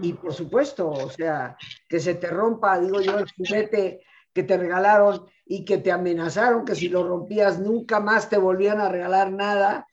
Y 0.00 0.14
por 0.14 0.32
supuesto, 0.32 0.88
o 0.88 1.10
sea, 1.10 1.58
que 1.86 2.00
se 2.00 2.14
te 2.14 2.28
rompa, 2.28 2.80
digo 2.80 3.02
yo, 3.02 3.18
el 3.18 3.26
juguete 3.36 4.00
que 4.38 4.44
te 4.44 4.56
regalaron 4.56 5.26
y 5.44 5.64
que 5.64 5.78
te 5.78 5.90
amenazaron 5.90 6.64
que 6.64 6.76
si 6.76 6.88
lo 6.88 7.02
rompías 7.02 7.58
nunca 7.58 7.98
más 7.98 8.30
te 8.30 8.38
volvían 8.38 8.80
a 8.80 8.88
regalar 8.88 9.32
nada, 9.32 9.84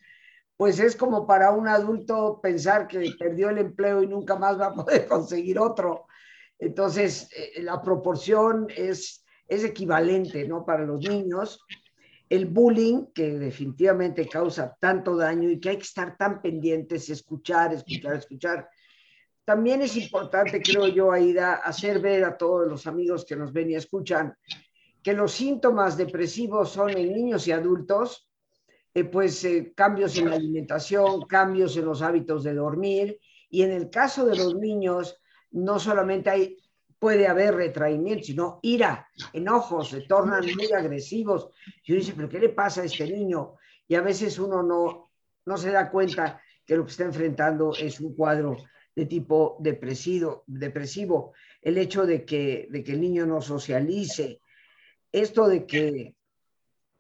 pues 0.55 0.79
es 0.79 0.95
como 0.95 1.25
para 1.25 1.49
un 1.49 1.67
adulto 1.67 2.39
pensar 2.43 2.87
que 2.87 3.11
perdió 3.17 3.49
el 3.49 3.57
empleo 3.57 4.03
y 4.03 4.07
nunca 4.07 4.35
más 4.35 4.61
va 4.61 4.67
a 4.67 4.75
poder 4.75 5.07
conseguir 5.07 5.57
otro. 5.57 6.05
Entonces, 6.59 7.27
eh, 7.35 7.63
la 7.63 7.81
proporción 7.81 8.67
es, 8.69 9.25
es 9.47 9.63
equivalente, 9.63 10.47
¿no? 10.47 10.63
Para 10.63 10.85
los 10.85 10.99
niños 11.01 11.59
el 12.29 12.45
bullying, 12.45 13.07
que 13.13 13.39
definitivamente 13.39 14.27
causa 14.27 14.77
tanto 14.79 15.15
daño 15.15 15.49
y 15.49 15.59
que 15.59 15.69
hay 15.69 15.77
que 15.77 15.83
estar 15.83 16.17
tan 16.17 16.39
pendientes, 16.39 17.09
escuchar, 17.09 17.73
escuchar, 17.73 18.15
escuchar. 18.15 18.69
También 19.45 19.81
es 19.83 19.95
importante, 19.95 20.61
creo 20.61 20.87
yo, 20.87 21.11
Aida, 21.11 21.55
hacer 21.55 21.99
ver 21.99 22.23
a 22.25 22.35
todos 22.35 22.67
los 22.67 22.87
amigos 22.87 23.23
que 23.25 23.35
nos 23.35 23.53
ven 23.53 23.69
y 23.69 23.75
escuchan 23.75 24.35
que 25.03 25.13
los 25.13 25.31
síntomas 25.33 25.97
depresivos 25.97 26.71
son 26.71 26.89
en 26.89 27.13
niños 27.13 27.47
y 27.47 27.51
adultos, 27.51 28.27
eh, 28.93 29.03
pues 29.03 29.43
eh, 29.45 29.71
cambios 29.75 30.17
en 30.17 30.31
la 30.31 30.35
alimentación, 30.35 31.21
cambios 31.27 31.77
en 31.77 31.85
los 31.85 32.01
hábitos 32.01 32.43
de 32.43 32.55
dormir, 32.55 33.19
y 33.51 33.61
en 33.61 33.71
el 33.71 33.91
caso 33.91 34.25
de 34.25 34.35
los 34.35 34.55
niños, 34.55 35.21
no 35.51 35.79
solamente 35.79 36.29
hay 36.31 36.57
puede 37.05 37.27
haber 37.27 37.53
retraimiento, 37.53 38.23
sino 38.23 38.59
ira, 38.63 39.07
enojos, 39.31 39.89
se 39.89 40.01
tornan 40.01 40.43
muy 40.43 40.71
agresivos. 40.71 41.49
Y 41.83 41.91
uno 41.91 41.99
dice, 41.99 42.13
pero 42.15 42.29
¿qué 42.29 42.39
le 42.39 42.49
pasa 42.49 42.81
a 42.81 42.85
este 42.85 43.05
niño? 43.05 43.57
Y 43.87 43.93
a 43.93 44.01
veces 44.01 44.39
uno 44.39 44.63
no, 44.63 45.11
no 45.45 45.57
se 45.57 45.71
da 45.71 45.91
cuenta 45.91 46.41
que 46.65 46.75
lo 46.75 46.83
que 46.83 46.91
está 46.91 47.03
enfrentando 47.03 47.73
es 47.77 47.99
un 47.99 48.15
cuadro 48.15 48.57
de 48.95 49.05
tipo 49.05 49.57
depresivo, 49.59 50.43
depresivo. 50.47 51.33
El 51.61 51.77
hecho 51.77 52.05
de 52.05 52.25
que, 52.25 52.67
de 52.69 52.83
que 52.83 52.93
el 52.93 53.01
niño 53.01 53.25
no 53.25 53.41
socialice, 53.41 54.39
esto 55.11 55.47
de 55.47 55.65
que 55.65 56.15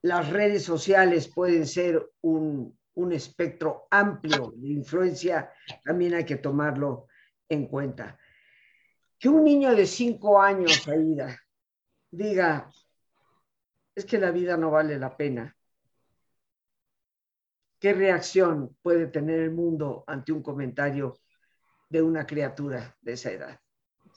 las 0.01 0.29
redes 0.29 0.63
sociales 0.63 1.27
pueden 1.33 1.65
ser 1.65 2.11
un, 2.21 2.77
un 2.95 3.11
espectro 3.13 3.87
amplio 3.89 4.53
de 4.55 4.69
influencia, 4.69 5.51
también 5.83 6.13
hay 6.13 6.25
que 6.25 6.37
tomarlo 6.37 7.07
en 7.49 7.67
cuenta 7.67 8.17
que 9.19 9.29
un 9.29 9.43
niño 9.43 9.75
de 9.75 9.85
cinco 9.85 10.41
años, 10.41 10.87
Aida, 10.87 11.39
diga, 12.11 12.69
es 13.95 14.05
que 14.05 14.17
la 14.17 14.31
vida 14.31 14.57
no 14.57 14.71
vale 14.71 14.97
la 14.97 15.15
pena. 15.15 15.55
¿Qué 17.79 17.93
reacción 17.93 18.77
puede 18.81 19.07
tener 19.07 19.39
el 19.39 19.51
mundo 19.51 20.03
ante 20.07 20.31
un 20.31 20.41
comentario 20.41 21.17
de 21.89 22.01
una 22.01 22.25
criatura 22.25 22.95
de 23.01 23.13
esa 23.13 23.31
edad? 23.31 23.59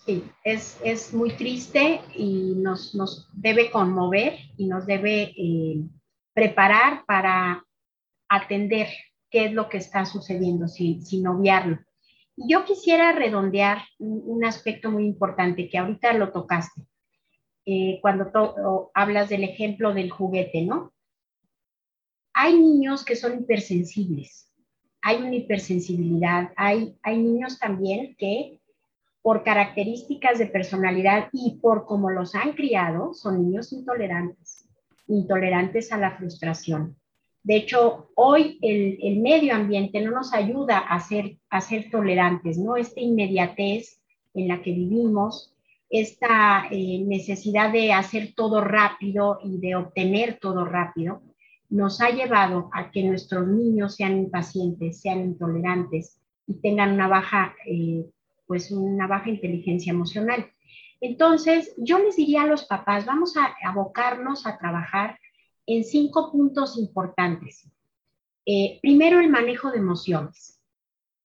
Sí, 0.05 0.25
es, 0.45 0.81
es 0.85 1.13
muy 1.13 1.33
triste 1.33 2.01
y 2.15 2.55
nos, 2.57 2.95
nos, 2.95 3.29
debe 3.33 3.71
conmover 3.71 4.39
y 4.57 4.67
nos 4.67 4.87
debe 4.87 5.35
eh, 5.37 5.85
preparar 6.33 7.05
para 7.07 7.65
atender 8.29 8.89
qué 9.31 9.47
es 9.47 9.53
lo 9.53 9.69
que 9.69 9.79
está 9.79 10.05
sucediendo 10.05 10.69
sin, 10.69 11.05
sin 11.05 11.27
obviarlo. 11.27 11.79
Yo 12.37 12.65
quisiera 12.65 13.13
redondear 13.13 13.83
un, 13.99 14.45
aspecto 14.45 14.91
muy 14.91 15.05
importante 15.05 15.69
que 15.69 15.77
ahorita 15.77 16.13
lo 16.13 16.31
tocaste, 16.31 16.83
eh, 17.67 17.99
cuando 18.01 18.31
hablas 18.95 19.29
del 19.29 19.43
ejemplo 19.43 19.93
del 19.93 20.11
juguete, 20.11 20.63
¿no? 20.63 20.93
Hay 22.33 22.57
niños 22.57 23.05
que 23.05 23.17
son 23.17 23.41
hipersensibles, 23.41 24.48
hay 25.03 25.17
una 25.19 25.35
hipersensibilidad, 25.35 26.53
hay, 26.57 26.97
hay 27.03 27.19
niños 27.19 27.59
también 27.59 28.17
que 28.19 28.61
por 29.23 29.45
características 29.45 30.39
de 30.39 30.47
personalidad 30.47 31.29
y 31.33 31.59
por 31.61 31.87
cómo 31.87 32.11
los 32.11 32.35
han 32.35 32.53
criado, 32.53 33.13
son 33.15 33.43
niños 33.43 33.73
intolerantes, 33.73 34.69
intolerantes 35.07 35.93
a 35.93 35.99
la 35.99 36.17
frustración. 36.17 36.97
De 37.43 37.57
hecho, 37.57 38.11
hoy 38.15 38.59
el, 38.63 39.21
medio 39.21 39.55
ambiente 39.55 40.01
no 40.01 40.11
nos 40.11 40.35
ayuda 40.35 40.79
a 40.79 41.01
ser, 41.01 41.91
tolerantes, 41.91 42.59
¿no? 42.59 42.77
Esta 42.77 43.01
inmediatez 43.01 44.01
en 44.35 44.49
la 44.49 44.61
que 44.63 44.73
vivimos, 44.73 45.55
esta 45.89 46.67
eh, 46.71 47.03
necesidad 47.07 47.73
de 47.73 47.93
hacer 47.93 48.35
todo 48.35 48.61
rápido 48.61 49.41
y 49.43 49.59
de 49.59 49.77
obtener 49.77 50.39
todo 50.39 50.65
rápido, 50.65 51.23
nos 51.71 52.01
ha 52.01 52.11
llevado 52.11 52.71
a 52.73 52.91
que 52.91 53.03
nuestros 53.03 53.47
niños 53.47 53.97
sean 53.97 54.17
impacientes, 54.17 55.01
sean 55.01 55.21
intolerantes 55.21 56.21
y 56.47 56.55
tengan 56.61 56.93
una 56.93 57.09
baja, 57.09 57.55
eh, 57.67 58.07
pues 58.47 58.71
una 58.71 59.07
baja 59.07 59.29
inteligencia 59.29 59.93
emocional. 59.93 60.51
Entonces, 61.01 61.75
yo 61.77 61.99
les 61.99 62.17
diría 62.17 62.43
a 62.43 62.47
los 62.47 62.65
papás, 62.65 63.07
vamos 63.07 63.37
a 63.37 63.55
abocarnos 63.65 64.47
a 64.47 64.59
trabajar 64.59 65.19
en 65.67 65.85
cinco 65.85 66.33
puntos 66.33 66.79
importantes. 66.79 67.71
Eh, 68.47 68.79
primero, 68.81 69.21
el 69.21 69.29
manejo 69.29 69.71
de 69.71 69.79
emociones. 69.79 70.61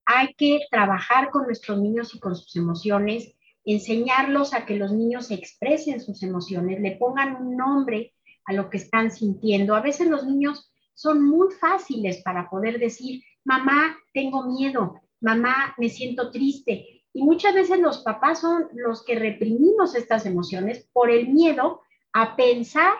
Hay 0.05 0.33
que 0.33 0.59
trabajar 0.69 1.31
con 1.31 1.45
nuestros 1.45 1.79
niños 1.79 2.13
y 2.13 2.19
con 2.19 2.35
sus 2.35 2.53
emociones, 2.57 3.33
enseñarlos 3.63 4.53
a 4.53 4.65
que 4.65 4.75
los 4.75 4.91
niños 4.91 5.31
expresen 5.31 6.01
sus 6.01 6.21
emociones, 6.21 6.81
le 6.81 6.97
pongan 6.97 7.37
un 7.37 7.55
nombre 7.55 8.12
a 8.45 8.53
lo 8.53 8.69
que 8.69 8.77
están 8.77 9.11
sintiendo. 9.11 9.75
A 9.75 9.81
veces 9.81 10.07
los 10.07 10.25
niños 10.25 10.71
son 10.93 11.27
muy 11.27 11.51
fáciles 11.53 12.21
para 12.23 12.49
poder 12.49 12.79
decir, 12.79 13.23
mamá, 13.43 13.97
tengo 14.13 14.43
miedo, 14.43 15.01
mamá, 15.21 15.73
me 15.77 15.89
siento 15.89 16.31
triste. 16.31 17.03
Y 17.13 17.23
muchas 17.23 17.53
veces 17.53 17.79
los 17.79 17.99
papás 17.99 18.41
son 18.41 18.67
los 18.73 19.03
que 19.03 19.15
reprimimos 19.15 19.95
estas 19.95 20.25
emociones 20.25 20.89
por 20.93 21.11
el 21.11 21.29
miedo 21.29 21.81
a 22.11 22.35
pensar 22.35 22.93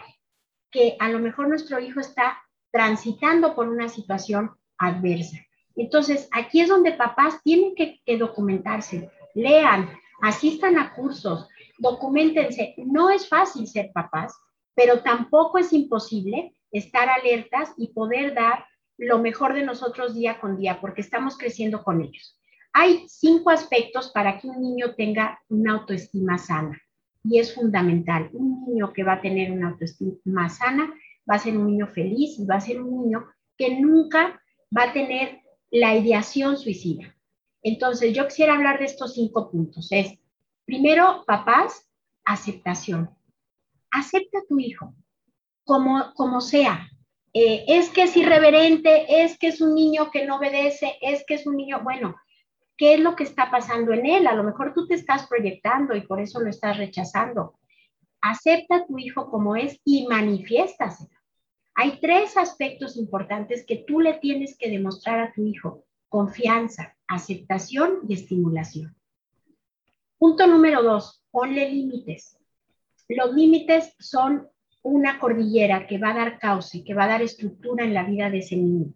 que 0.72 0.96
a 1.00 1.10
lo 1.10 1.20
mejor 1.20 1.48
nuestro 1.48 1.80
hijo 1.80 2.00
está 2.00 2.38
transitando 2.72 3.56
por 3.56 3.70
una 3.70 3.90
situación 3.90 4.52
adversa. 4.78 5.38
Entonces, 5.76 6.28
aquí 6.32 6.62
es 6.62 6.70
donde 6.70 6.94
papás 6.94 7.42
tienen 7.44 7.76
que, 7.76 8.02
documentarse, 8.18 9.10
lean, 9.34 9.90
asistan 10.22 10.78
a 10.78 10.94
cursos, 10.94 11.48
documentense. 11.80 12.76
No 12.78 13.10
es 13.10 13.28
fácil 13.28 13.68
ser 13.68 13.92
papás, 13.94 14.34
pero 14.76 15.02
tampoco 15.02 15.58
es 15.58 15.74
imposible 15.74 16.56
estar 16.72 17.10
alertas 17.10 17.74
y 17.78 17.94
poder 17.94 18.34
dar 18.34 18.66
lo 18.98 19.20
mejor 19.20 19.54
de 19.54 19.64
nosotros 19.64 20.16
día 20.16 20.40
con 20.40 20.58
día, 20.58 20.80
porque 20.82 21.02
estamos 21.02 21.38
creciendo 21.38 21.84
con 21.84 22.02
ellos. 22.02 22.38
Hay 22.74 23.06
cinco 23.08 23.52
aspectos 23.52 24.12
para 24.12 24.40
que 24.40 24.48
un 24.48 24.62
niño 24.62 24.96
tenga 24.96 25.40
una 25.50 25.74
autoestima 25.74 26.38
sana 26.38 26.82
y 27.24 27.40
es 27.40 27.54
fundamental. 27.54 28.30
Un 28.34 28.66
niño 28.66 28.92
que 28.94 29.04
va 29.04 29.14
a 29.14 29.22
tener 29.22 29.52
una 29.52 29.70
autoestima 29.70 30.50
sana 30.50 30.94
va 31.30 31.36
a 31.36 31.40
ser 31.40 31.58
un 31.58 31.68
niño 31.68 31.88
feliz 31.88 32.40
y 32.40 32.46
va 32.46 32.56
a 32.56 32.62
ser 32.62 32.82
un 32.82 33.04
niño 33.04 33.28
que 33.58 33.80
nunca 33.80 34.42
va 34.76 34.84
a 34.86 34.94
tener 34.94 35.40
la 35.70 35.96
ideación 35.96 36.58
suicida. 36.58 37.16
Entonces, 37.62 38.14
yo 38.14 38.28
quisiera 38.28 38.56
hablar 38.56 38.80
de 38.80 38.86
estos 38.86 39.14
cinco 39.14 39.50
puntos. 39.50 39.88
Es, 39.92 40.20
primero, 40.66 41.24
papás, 41.26 41.88
aceptación. 42.26 43.10
Acepta 43.94 44.40
a 44.40 44.46
tu 44.50 44.60
hijo 44.60 44.94
como, 45.64 46.14
como 46.16 46.42
sea. 46.42 46.90
eh, 47.34 47.66
es 47.68 47.90
que 47.90 48.04
es 48.04 48.18
irreverente, 48.18 49.24
es 49.24 49.38
que 49.40 49.48
es 49.48 49.62
un 49.62 49.74
niño 49.74 50.12
que 50.12 50.26
no 50.26 50.36
obedece, 50.38 50.98
es 51.02 51.24
que 51.26 51.36
es 51.36 51.48
un 51.48 51.56
niño, 51.58 51.82
bueno, 51.84 52.16
¿qué 52.78 52.96
es 52.96 53.00
lo 53.00 53.16
que 53.16 53.24
está 53.24 53.50
pasando 53.50 53.94
en 53.94 54.06
él? 54.06 54.28
A 54.28 54.36
lo 54.36 54.44
mejor 54.44 54.74
tú 54.74 54.86
te 54.88 54.96
estás 54.96 55.28
proyectando 55.28 55.96
y 55.96 56.02
por 56.02 56.20
eso 56.20 56.40
lo 56.40 56.50
estás 56.50 56.78
rechazando. 56.78 57.58
Acepta 58.22 58.76
a 58.78 58.86
tu 58.86 58.98
hijo 59.00 59.30
como 59.30 59.56
es 59.56 59.80
y 59.84 60.08
manifiéstaselo. 60.08 61.10
Hay 61.76 62.00
tres 62.00 62.38
aspectos 62.38 62.98
importantes 62.98 63.66
que 63.66 63.78
tú 63.88 64.00
le 64.00 64.14
tienes 64.16 64.58
que 64.58 64.70
demostrar 64.70 65.20
a 65.20 65.34
tu 65.34 65.46
hijo. 65.46 65.86
Confianza, 66.08 66.96
aceptación 67.08 68.02
y 68.08 68.14
estimulación. 68.14 68.96
Punto 70.20 70.46
número 70.46 70.84
dos, 70.84 71.24
ponle 71.32 71.70
límites. 71.70 72.38
Los 73.08 73.34
límites 73.34 73.96
son 74.00 74.48
una 74.82 75.20
cordillera 75.20 75.88
que 75.88 75.98
va 75.98 76.12
a 76.12 76.16
dar 76.16 76.40
cauce, 76.40 76.84
que 76.84 76.94
va 76.94 77.06
a 77.06 77.08
dar 77.08 77.22
estructura 77.22 77.86
en 77.86 77.94
la 77.94 78.04
vida 78.04 78.30
de 78.30 78.40
ese 78.40 78.58
niño. 78.58 78.94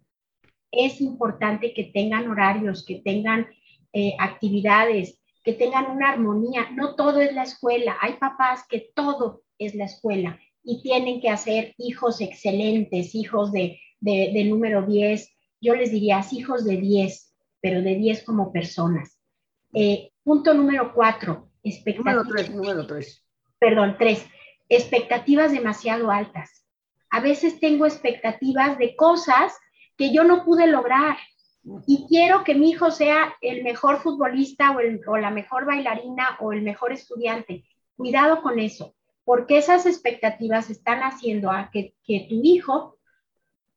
Es 0.70 1.00
importante 1.00 1.72
que 1.72 1.84
tengan 1.84 2.28
horarios, 2.28 2.84
que 2.84 2.96
tengan 2.96 3.48
eh, 3.92 4.14
actividades, 4.18 5.18
que 5.42 5.54
tengan 5.54 5.90
una 5.90 6.10
armonía. 6.10 6.70
No 6.72 6.94
todo 6.94 7.20
es 7.20 7.32
la 7.34 7.44
escuela. 7.44 7.96
Hay 8.00 8.14
papás 8.14 8.64
que 8.68 8.90
todo 8.94 9.42
es 9.58 9.74
la 9.74 9.86
escuela 9.86 10.38
y 10.62 10.82
tienen 10.82 11.20
que 11.22 11.30
hacer 11.30 11.74
hijos 11.78 12.20
excelentes, 12.20 13.14
hijos 13.14 13.50
de, 13.52 13.80
de, 14.00 14.44
número 14.44 14.82
10. 14.86 15.30
Yo 15.60 15.74
les 15.74 15.90
diría, 15.90 16.22
hijos 16.30 16.64
de 16.66 16.76
10, 16.76 17.34
pero 17.62 17.80
de 17.80 17.94
10 17.94 18.24
como 18.24 18.52
personas. 18.52 19.18
Eh, 19.72 20.10
punto 20.22 20.52
número 20.52 20.92
4, 20.94 21.48
expectativas. 21.62 22.26
Número 22.26 22.36
3, 22.36 22.54
número 22.54 22.86
3. 22.86 23.27
Perdón, 23.58 23.96
3, 23.98 24.26
expectativas 24.68 25.52
demasiado 25.52 26.10
altas. 26.10 26.64
A 27.10 27.20
veces 27.20 27.58
tengo 27.60 27.86
expectativas 27.86 28.78
de 28.78 28.94
cosas 28.96 29.56
que 29.96 30.12
yo 30.12 30.24
no 30.24 30.44
pude 30.44 30.66
lograr 30.66 31.16
y 31.86 32.06
quiero 32.08 32.44
que 32.44 32.54
mi 32.54 32.70
hijo 32.70 32.90
sea 32.90 33.34
el 33.40 33.62
mejor 33.62 33.98
futbolista 33.98 34.76
o, 35.06 35.16
la 35.16 35.30
mejor 35.30 35.66
bailarina 35.66 36.36
o 36.40 36.52
el 36.52 36.62
mejor 36.62 36.92
estudiante. 36.92 37.64
Cuidado 37.96 38.42
con 38.42 38.58
eso 38.58 38.94
porque 39.28 39.58
esas 39.58 39.84
expectativas 39.84 40.70
están 40.70 41.00
haciendo 41.00 41.50
que, 41.70 41.92
tu 42.30 42.40
hijo 42.42 42.96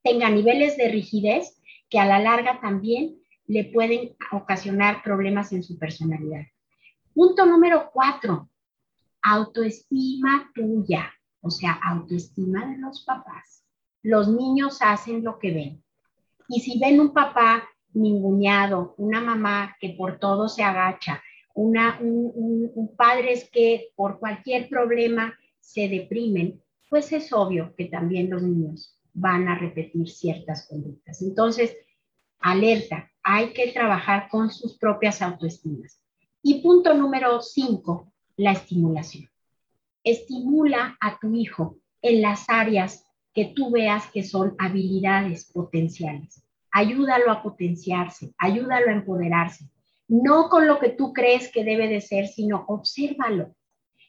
tenga 0.02 0.30
niveles 0.30 0.78
de 0.78 0.88
rigidez 0.88 1.62
que 1.90 2.00
a 2.00 2.06
la 2.06 2.20
larga 2.20 2.62
también 2.62 3.18
le 3.48 3.66
pueden 3.66 4.16
ocasionar 4.32 5.04
problemas 5.04 5.52
en 5.52 5.62
su 5.62 5.78
personalidad. 5.78 6.44
Punto 7.14 7.46
número 7.46 7.90
cuatro, 7.92 8.48
autoestima 9.24 10.51
tuya, 10.53 11.11
o 11.41 11.49
sea, 11.49 11.80
autoestima 11.84 12.65
de 12.67 12.78
los 12.78 13.03
papás. 13.03 13.63
Los 14.03 14.28
niños 14.28 14.80
hacen 14.82 15.24
lo 15.24 15.39
que 15.39 15.51
ven. 15.51 15.84
Y 16.47 16.61
si 16.61 16.80
ven 16.80 16.99
un 16.99 17.13
papá 17.13 17.63
ninguneado, 17.93 18.95
una 18.97 19.22
mamá 19.22 19.76
que 19.80 19.89
por 19.89 20.19
todo 20.19 20.49
se 20.49 20.63
agacha, 20.63 21.22
una, 21.53 21.99
un, 22.01 22.72
un 22.74 22.95
padre 22.95 23.47
que 23.51 23.89
por 23.95 24.19
cualquier 24.19 24.69
problema 24.69 25.34
se 25.59 25.88
deprimen, 25.88 26.61
pues 26.89 27.11
es 27.11 27.32
obvio 27.32 27.74
que 27.78 27.86
también 27.86 28.30
los 28.30 28.41
niños 28.41 28.97
van 29.13 29.47
a 29.47 29.57
repetir 29.57 30.09
ciertas 30.09 30.67
conductas. 30.67 31.22
Entonces, 31.22 31.76
alerta, 32.39 33.09
hay 33.24 33.53
que 33.53 33.72
trabajar 33.72 34.30
con 34.30 34.49
sus 34.49 34.78
propias 34.78 35.22
autoestimas. 35.22 36.01
Y 36.43 36.61
punto 36.61 36.93
número 36.93 37.41
cinco, 37.41 38.11
la 38.38 38.52
estimulación. 38.54 39.30
Estimula 40.04 40.98
a 41.00 41.20
tu 41.20 41.36
hijo 41.36 41.78
en 42.02 42.22
las 42.22 42.50
áreas 42.50 43.06
que 43.34 43.46
tú 43.56 43.72
veas 43.72 44.10
que 44.12 44.24
son 44.24 44.56
habilidades 44.58 45.46
potenciales. 45.52 46.44
Ayúdalo 46.72 47.32
a 47.32 47.44
potenciarse, 47.44 48.34
ayúdalo 48.38 48.90
a 48.90 48.94
empoderarse. 48.94 49.66
No 50.08 50.50
con 50.50 50.68
lo 50.68 50.80
que 50.80 50.90
tú 50.90 51.14
crees 51.14 51.52
que 51.52 51.64
debe 51.64 51.88
de 51.88 52.02
ser, 52.02 52.28
sino 52.28 52.66
obsérvalo. 52.68 53.56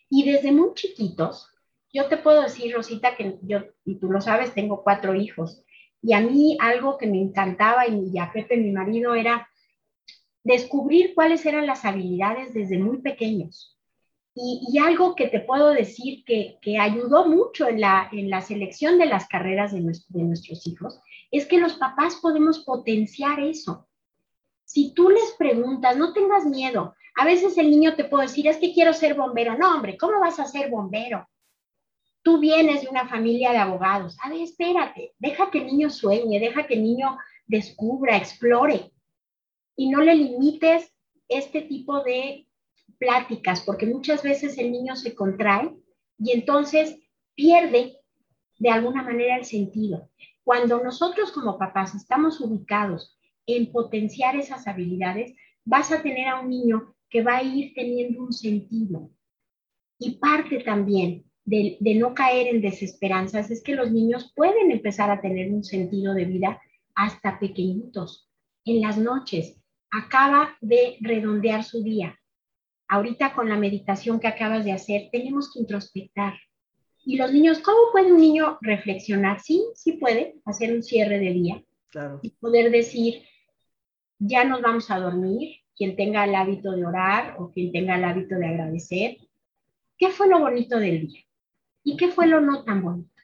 Y 0.08 0.24
desde 0.30 0.52
muy 0.52 0.74
chiquitos, 0.74 1.48
yo 1.92 2.08
te 2.08 2.16
puedo 2.16 2.42
decir, 2.42 2.74
Rosita, 2.74 3.16
que 3.16 3.38
yo, 3.42 3.60
y 3.84 3.96
tú 3.96 4.10
lo 4.10 4.20
sabes, 4.20 4.54
tengo 4.54 4.82
cuatro 4.82 5.14
hijos. 5.14 5.62
Y 6.00 6.14
a 6.14 6.20
mí 6.20 6.56
algo 6.60 6.98
que 6.98 7.06
me 7.06 7.20
encantaba 7.20 7.86
y 7.86 8.18
a 8.18 8.32
Pepe, 8.32 8.56
mi 8.56 8.72
marido, 8.72 9.14
era 9.14 9.48
descubrir 10.42 11.14
cuáles 11.14 11.46
eran 11.46 11.66
las 11.66 11.84
habilidades 11.84 12.52
desde 12.54 12.78
muy 12.78 12.98
pequeños. 12.98 13.78
Y, 14.34 14.78
algo 14.78 15.14
que 15.14 15.28
te 15.28 15.40
puedo 15.40 15.70
decir 15.70 16.24
que, 16.24 16.58
ayudó 16.78 17.28
mucho 17.28 17.68
en 17.68 17.80
la, 17.80 18.08
en 18.12 18.30
la 18.30 18.40
selección 18.40 18.98
de 18.98 19.06
las 19.06 19.28
carreras 19.28 19.72
de, 19.72 19.80
de 19.80 20.22
nuestros 20.22 20.66
hijos 20.66 21.00
es 21.30 21.46
que 21.46 21.58
los 21.58 21.74
papás 21.74 22.16
podemos 22.16 22.60
potenciar 22.60 23.40
eso. 23.40 23.88
Si 24.64 24.94
tú 24.94 25.10
les 25.10 25.32
preguntas, 25.38 25.96
no 25.96 26.12
tengas 26.12 26.46
miedo. 26.46 26.94
A 27.16 27.24
veces 27.24 27.58
el 27.58 27.70
niño 27.70 27.94
te 27.94 28.04
puede 28.04 28.24
decir, 28.24 28.46
es 28.46 28.58
que 28.58 28.72
quiero 28.72 28.92
ser 28.92 29.14
bombero. 29.14 29.56
No, 29.56 29.74
hombre, 29.74 29.96
¿cómo 29.96 30.20
vas 30.20 30.38
a 30.38 30.46
ser 30.46 30.70
bombero? 30.70 31.28
Tú 32.22 32.38
vienes 32.38 32.82
de 32.82 32.88
una 32.88 33.08
familia 33.08 33.50
de 33.50 33.58
abogados. 33.58 34.16
A 34.22 34.30
ver, 34.30 34.40
espérate, 34.40 35.14
deja 35.18 35.50
que 35.50 35.58
el 35.58 35.66
niño 35.66 35.90
sueñe, 35.90 36.38
deja 36.38 36.66
que 36.66 36.74
el 36.74 36.84
niño 36.84 37.18
descubra, 37.46 38.16
explore. 38.16 38.92
Y 39.76 39.88
no 39.88 40.00
le 40.00 40.14
limites 40.14 40.90
este 41.28 41.62
tipo 41.62 42.02
de 42.02 42.46
pláticas, 43.02 43.62
porque 43.62 43.86
muchas 43.86 44.22
veces 44.22 44.56
el 44.58 44.70
niño 44.70 44.94
se 44.94 45.12
contrae 45.12 45.74
y 46.18 46.30
entonces 46.30 47.00
pierde 47.34 47.96
de 48.60 48.70
alguna 48.70 49.02
manera 49.02 49.36
el 49.36 49.44
sentido. 49.44 50.08
Cuando 50.44 50.80
nosotros 50.84 51.32
como 51.32 51.58
papás 51.58 51.96
estamos 51.96 52.40
ubicados 52.40 53.18
en 53.44 53.72
potenciar 53.72 54.36
esas 54.36 54.68
habilidades, 54.68 55.34
vas 55.64 55.90
a 55.90 56.00
tener 56.00 56.28
a 56.28 56.38
un 56.38 56.50
niño 56.50 56.94
que 57.10 57.24
va 57.24 57.38
a 57.38 57.42
ir 57.42 57.74
teniendo 57.74 58.22
un 58.22 58.32
sentido. 58.32 59.10
Y 59.98 60.18
parte 60.18 60.60
también 60.60 61.24
de, 61.44 61.78
no 61.96 62.14
caer 62.14 62.54
en 62.54 62.62
desesperanzas 62.62 63.50
es 63.50 63.64
que 63.64 63.74
los 63.74 63.90
niños 63.90 64.32
pueden 64.36 64.70
empezar 64.70 65.10
a 65.10 65.20
tener 65.20 65.52
un 65.52 65.64
sentido 65.64 66.14
de 66.14 66.24
vida 66.24 66.60
hasta 66.94 67.40
pequeñitos. 67.40 68.30
En 68.64 68.80
las 68.80 68.96
noches, 68.96 69.60
acaba 69.90 70.56
de 70.60 70.98
redondear 71.00 71.64
su 71.64 71.82
día. 71.82 72.16
Ahorita 72.92 73.32
con 73.32 73.48
la 73.48 73.56
meditación 73.56 74.20
que 74.20 74.26
acabas 74.26 74.66
de 74.66 74.72
hacer, 74.72 75.08
tenemos 75.10 75.50
que 75.50 75.60
introspectar. 75.60 76.34
Y 77.06 77.16
los 77.16 77.32
niños, 77.32 77.60
¿cómo 77.60 77.78
puede 77.90 78.12
un 78.12 78.20
niño 78.20 78.58
reflexionar? 78.60 79.40
Sí, 79.40 79.64
sí 79.74 79.92
puede 79.92 80.34
hacer 80.44 80.74
un 80.74 80.82
cierre 80.82 81.18
de 81.18 81.32
día 81.32 81.64
claro. 81.88 82.20
y 82.22 82.32
poder 82.32 82.70
decir, 82.70 83.22
ya 84.18 84.44
nos 84.44 84.60
vamos 84.60 84.90
a 84.90 84.98
dormir, 84.98 85.56
quien 85.74 85.96
tenga 85.96 86.26
el 86.26 86.34
hábito 86.34 86.72
de 86.72 86.84
orar 86.84 87.36
o 87.38 87.50
quien 87.50 87.72
tenga 87.72 87.96
el 87.96 88.04
hábito 88.04 88.34
de 88.34 88.46
agradecer. 88.46 89.16
¿Qué 89.96 90.10
fue 90.10 90.28
lo 90.28 90.40
bonito 90.40 90.78
del 90.78 91.06
día? 91.06 91.22
¿Y 91.84 91.96
qué 91.96 92.08
fue 92.08 92.26
lo 92.26 92.42
no 92.42 92.62
tan 92.62 92.82
bonito? 92.82 93.22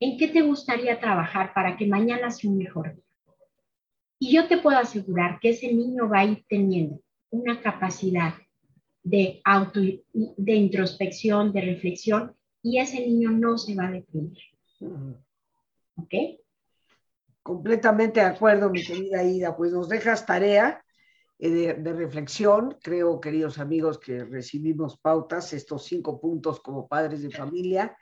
¿En 0.00 0.18
qué 0.18 0.28
te 0.28 0.42
gustaría 0.42 1.00
trabajar 1.00 1.54
para 1.54 1.78
que 1.78 1.86
mañana 1.86 2.30
sea 2.30 2.50
un 2.50 2.58
mejor 2.58 2.94
día? 2.94 3.04
Y 4.18 4.34
yo 4.34 4.48
te 4.48 4.58
puedo 4.58 4.76
asegurar 4.76 5.40
que 5.40 5.48
ese 5.48 5.72
niño 5.72 6.10
va 6.10 6.18
a 6.18 6.24
ir 6.26 6.44
teniendo 6.46 7.00
una 7.30 7.62
capacidad 7.62 8.34
de 9.08 9.40
auto, 9.44 9.80
de 9.80 10.54
introspección, 10.54 11.52
de 11.52 11.62
reflexión, 11.62 12.34
y 12.62 12.78
ese 12.78 13.00
niño 13.00 13.30
no 13.30 13.56
se 13.56 13.74
va 13.74 13.86
a 13.86 13.92
deprimir. 13.92 14.38
¿Ok? 15.96 16.14
Completamente 17.42 18.20
de 18.20 18.26
acuerdo, 18.26 18.68
mi 18.68 18.84
querida 18.84 19.22
Ida. 19.22 19.56
Pues 19.56 19.72
nos 19.72 19.88
dejas 19.88 20.26
tarea 20.26 20.84
eh, 21.38 21.74
de, 21.74 21.92
reflexión. 21.94 22.76
Creo, 22.82 23.20
queridos 23.20 23.58
amigos, 23.58 23.98
que 23.98 24.24
recibimos 24.24 24.98
pautas, 24.98 25.54
estos 25.54 25.84
cinco 25.86 26.20
puntos 26.20 26.60
como 26.60 26.86
padres 26.86 27.22
de 27.22 27.30
familia, 27.30 27.96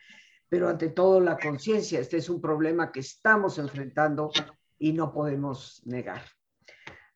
pero 0.49 0.69
ante 0.69 0.89
todo 0.89 1.21
la 1.21 1.39
conciencia. 1.39 2.01
Este 2.01 2.17
es 2.17 2.29
un 2.29 2.41
problema 2.41 2.91
que 2.91 3.01
estamos 3.01 3.59
enfrentando 3.59 4.33
y 4.79 4.93
no 4.93 5.13
podemos 5.13 5.81
negar. 5.85 6.23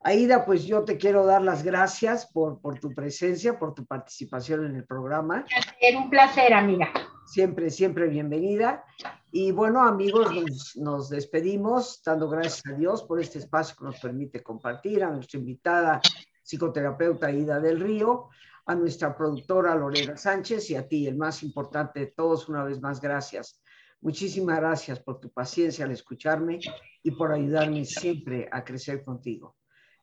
Aida, 0.03 0.47
pues 0.47 0.65
yo 0.65 0.83
te 0.85 0.97
quiero 0.97 1.27
dar 1.27 1.43
las 1.43 1.63
gracias 1.63 2.25
por, 2.33 2.59
por 2.63 2.81
tu 2.81 2.95
presencia, 2.95 3.59
por 3.59 3.75
tu 3.75 3.85
participación 3.85 4.65
en 4.65 4.77
el 4.77 4.87
programa. 4.87 5.45
Es 5.79 5.95
un 5.95 6.09
placer, 6.09 6.55
amiga. 6.55 6.91
Siempre, 7.27 7.69
siempre 7.69 8.09
bienvenida. 8.09 8.83
Y 9.31 9.53
bueno, 9.53 9.83
amigos, 9.83 10.35
nos, 10.35 10.77
nos, 10.77 11.11
despedimos 11.11 12.03
dando 12.03 12.31
gracias 12.31 12.63
a 12.67 12.79
Dios 12.79 13.03
por 13.03 13.21
este 13.21 13.41
espacio 13.41 13.77
que 13.77 13.85
nos 13.85 14.01
permite 14.01 14.43
compartir, 14.43 15.05
a 15.05 15.11
nuestra 15.11 15.39
invitada 15.39 16.01
psicoterapeuta 16.43 17.31
Ida 17.31 17.61
del 17.61 17.79
Río, 17.79 18.31
a 18.65 18.75
nuestra 18.75 19.15
productora 19.15 19.75
Lorena 19.75 20.17
Sánchez 20.17 20.71
y 20.71 20.77
a 20.77 20.89
ti, 20.89 21.07
el 21.07 21.17
más 21.17 21.43
importante 21.43 22.01
de 22.01 22.07
todos, 22.07 22.49
una 22.49 22.65
vez 22.65 22.81
más, 22.81 23.03
gracias. 23.03 23.61
Muchísimas 24.01 24.61
gracias 24.61 24.99
por 24.99 25.21
tu 25.21 25.31
paciencia 25.31 25.85
al 25.85 25.91
escucharme 25.91 26.59
y 27.03 27.11
por 27.11 27.33
ayudarme 27.33 27.85
siempre 27.85 28.49
a 28.51 28.65
crecer 28.65 29.05
contigo. 29.05 29.60